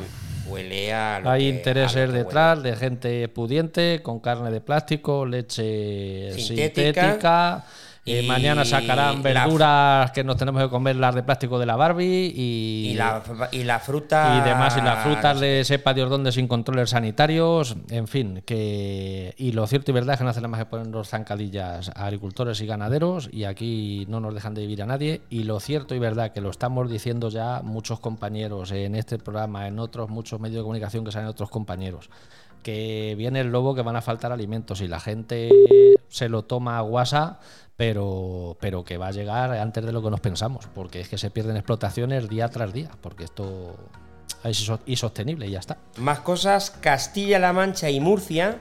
[0.48, 1.20] Huele a.
[1.20, 2.24] lo Hay que- a intereses lo que huele.
[2.24, 7.02] detrás de gente pudiente con carne de plástico, leche Sintética.
[7.02, 7.64] sintética.
[8.08, 11.66] Eh, Y mañana sacarán la- verduras que nos tenemos que comer las de plástico de
[11.66, 14.38] la Barbie y, Y la, y la fruta.
[14.42, 19.34] y demás, y las frutas de sepa Dios dónde sin controles sanitarios, en fin, que
[19.36, 21.90] y lo cierto y verdad es que no hacen nada más que poner los zancadillas
[21.94, 25.60] a agricultores y ganaderos y aquí no nos dejan de vivir a nadie y lo
[25.60, 30.08] cierto y verdad que lo estamos diciendo ya muchos compañeros en este programa, en otros
[30.10, 32.10] muchos medios de comunicación que salen otros compañeros,
[32.62, 35.48] que viene el lobo que van a faltar alimentos y la gente
[36.08, 36.82] se lo toma a
[37.76, 41.16] pero, pero que va a llegar antes de lo que nos pensamos, porque es que
[41.16, 43.76] se pierden explotaciones día tras día, porque esto
[44.44, 45.78] es insostenible y ya está.
[45.96, 48.58] Más cosas, Castilla-La Mancha y Murcia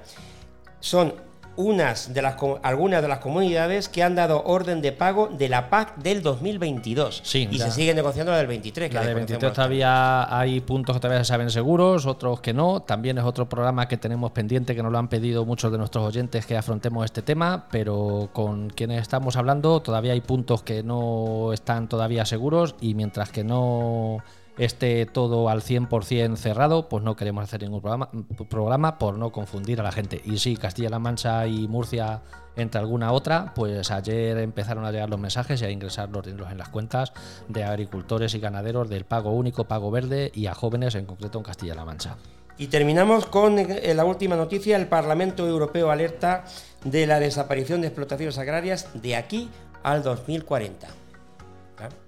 [0.79, 1.26] son
[1.57, 5.69] unas de las algunas de las comunidades que han dado orden de pago de la
[5.69, 7.65] PAC del 2022 Sí, y ya.
[7.65, 10.99] se sigue negociando la del 23 que La de desconocemos 23 todavía hay puntos que
[11.01, 12.81] todavía se saben seguros, otros que no.
[12.81, 16.05] También es otro programa que tenemos pendiente, que nos lo han pedido muchos de nuestros
[16.05, 21.51] oyentes que afrontemos este tema, pero con quienes estamos hablando todavía hay puntos que no
[21.53, 24.19] están todavía seguros y mientras que no
[24.57, 28.09] esté todo al 100% cerrado, pues no queremos hacer ningún programa,
[28.49, 30.21] programa por no confundir a la gente.
[30.25, 32.21] Y sí, Castilla-La Mancha y Murcia
[32.55, 36.51] entre alguna otra, pues ayer empezaron a llegar los mensajes y a ingresar los dineros
[36.51, 37.13] en las cuentas
[37.47, 41.43] de agricultores y ganaderos del pago único, pago verde y a jóvenes, en concreto en
[41.43, 42.17] Castilla-La Mancha.
[42.57, 44.75] Y terminamos con eh, la última noticia.
[44.77, 46.45] El Parlamento Europeo alerta
[46.83, 49.49] de la desaparición de explotaciones agrarias de aquí
[49.83, 50.87] al 2040.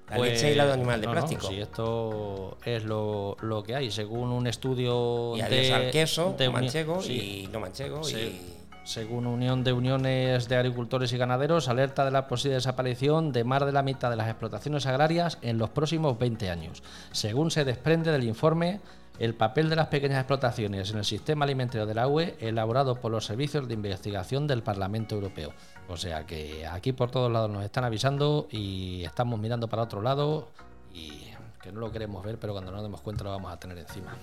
[0.09, 1.47] La leche y animal de Pues, no, no, plástico.
[1.47, 3.91] sí, esto es lo, lo que hay.
[3.91, 8.03] Según un estudio y de, al queso, de manchego sí, y no manchego.
[8.03, 8.15] Sí.
[8.15, 8.59] Y...
[8.89, 13.63] Según Unión de Uniones de Agricultores y Ganaderos, alerta de la posible desaparición de más
[13.63, 16.81] de la mitad de las explotaciones agrarias en los próximos 20 años.
[17.11, 18.79] Según se desprende del informe,
[19.19, 23.11] el papel de las pequeñas explotaciones en el sistema alimentario de la UE, elaborado por
[23.11, 25.53] los servicios de investigación del Parlamento Europeo.
[25.89, 30.01] O sea que aquí por todos lados nos están avisando y estamos mirando para otro
[30.01, 30.49] lado
[30.93, 31.23] y
[31.61, 34.15] que no lo queremos ver, pero cuando nos demos cuenta lo vamos a tener encima.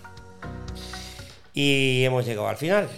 [1.53, 2.89] y hemos llegado al final.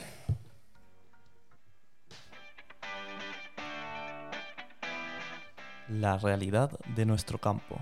[5.88, 7.78] La realidad de nuestro campo.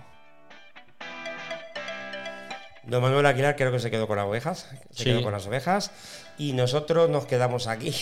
[2.84, 5.04] Don Manuel Aguilar creo que se quedó con las ovejas, se Sí.
[5.06, 5.90] quedó con las ovejas
[6.38, 7.94] y nosotros nos quedamos aquí.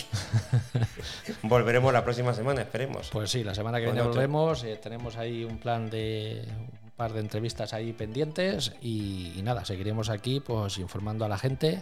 [1.43, 3.09] Volveremos la próxima semana, esperemos.
[3.11, 4.63] Pues sí, la semana que viene volvemos.
[4.63, 6.45] eh, tenemos ahí un plan de
[6.83, 11.37] un par de entrevistas ahí pendientes y, y nada, seguiremos aquí pues informando a la
[11.37, 11.81] gente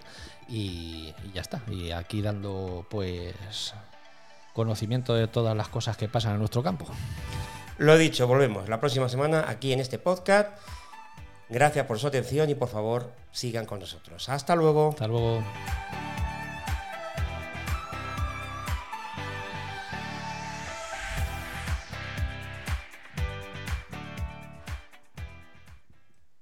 [0.50, 1.62] y, y ya está.
[1.70, 3.74] Y aquí dando pues
[4.54, 6.86] conocimiento de todas las cosas que pasan en nuestro campo.
[7.80, 10.50] Lo dicho, volvemos la próxima semana aquí en este podcast.
[11.50, 14.30] Gracias por su atención y por favor sigan con nosotros.
[14.30, 14.90] Hasta luego.
[14.90, 15.44] Hasta luego.